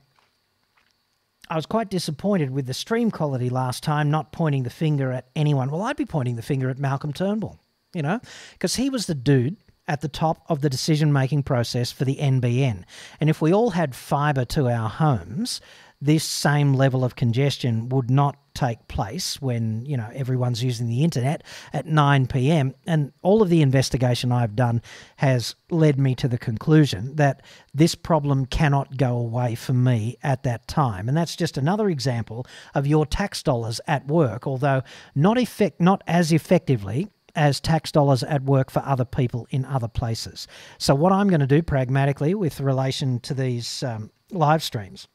[1.49, 5.29] I was quite disappointed with the stream quality last time, not pointing the finger at
[5.35, 5.71] anyone.
[5.71, 7.59] Well, I'd be pointing the finger at Malcolm Turnbull,
[7.93, 8.19] you know,
[8.53, 9.57] because he was the dude
[9.89, 12.83] at the top of the decision making process for the NBN.
[13.19, 15.59] And if we all had fibre to our homes,
[16.01, 21.03] this same level of congestion would not take place when you know everyone's using the
[21.03, 21.43] internet
[21.73, 22.73] at 9 p.m.
[22.85, 24.81] and all of the investigation I've done
[25.17, 27.41] has led me to the conclusion that
[27.73, 32.45] this problem cannot go away for me at that time and that's just another example
[32.75, 34.81] of your tax dollars at work although
[35.15, 37.07] not effect not as effectively
[37.39, 40.45] as tax dollars at work for other people in other places.
[40.77, 45.07] So, what I'm going to do pragmatically with relation to these um, live streams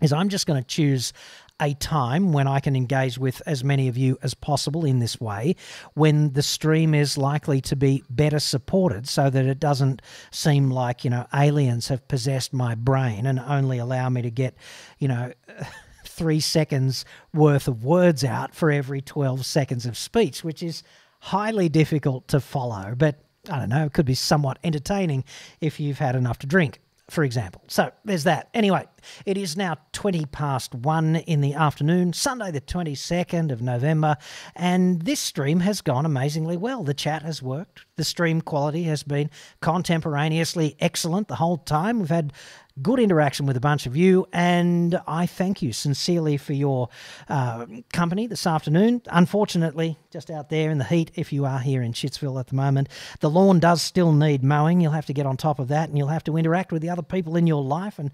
[0.00, 1.12] is I'm just going to choose
[1.60, 5.20] a time when I can engage with as many of you as possible in this
[5.20, 5.56] way,
[5.94, 10.00] when the stream is likely to be better supported so that it doesn't
[10.30, 14.56] seem like, you know, aliens have possessed my brain and only allow me to get,
[14.98, 15.32] you know,
[16.04, 17.04] three seconds
[17.34, 20.82] worth of words out for every 12 seconds of speech, which is
[21.22, 25.22] highly difficult to follow, but I don't know, it could be somewhat entertaining
[25.60, 26.80] if you've had enough to drink,
[27.10, 27.62] for example.
[27.68, 28.48] So there's that.
[28.54, 28.86] Anyway,
[29.24, 34.16] it is now 20 past one in the afternoon, Sunday, the 22nd of November,
[34.56, 36.82] and this stream has gone amazingly well.
[36.82, 39.30] The chat has worked, the stream quality has been
[39.60, 42.00] contemporaneously excellent the whole time.
[42.00, 42.32] We've had
[42.80, 46.88] good interaction with a bunch of you, and I thank you sincerely for your
[47.28, 49.02] uh, company this afternoon.
[49.06, 52.54] Unfortunately, just out there in the heat, if you are here in Shitsville at the
[52.54, 52.88] moment,
[53.20, 54.80] the lawn does still need mowing.
[54.80, 56.90] You'll have to get on top of that, and you'll have to interact with the
[56.90, 57.98] other people in your life.
[57.98, 58.10] And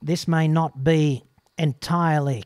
[0.00, 1.24] this may not be
[1.58, 2.44] entirely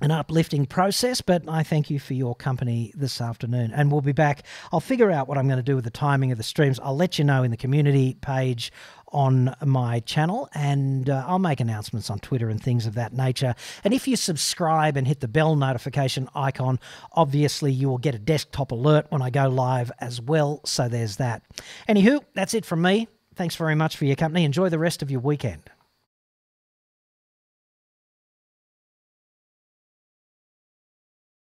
[0.00, 3.72] an uplifting process, but I thank you for your company this afternoon.
[3.72, 4.42] And we'll be back.
[4.72, 6.80] I'll figure out what I'm going to do with the timing of the streams.
[6.80, 8.72] I'll let you know in the community page
[9.14, 13.54] on my channel, and uh, I'll make announcements on Twitter and things of that nature.
[13.84, 16.80] And if you subscribe and hit the bell notification icon,
[17.12, 20.60] obviously you will get a desktop alert when I go live as well.
[20.64, 21.42] So there's that.
[21.88, 23.08] Anywho, that's it from me.
[23.36, 24.44] Thanks very much for your company.
[24.44, 25.70] Enjoy the rest of your weekend.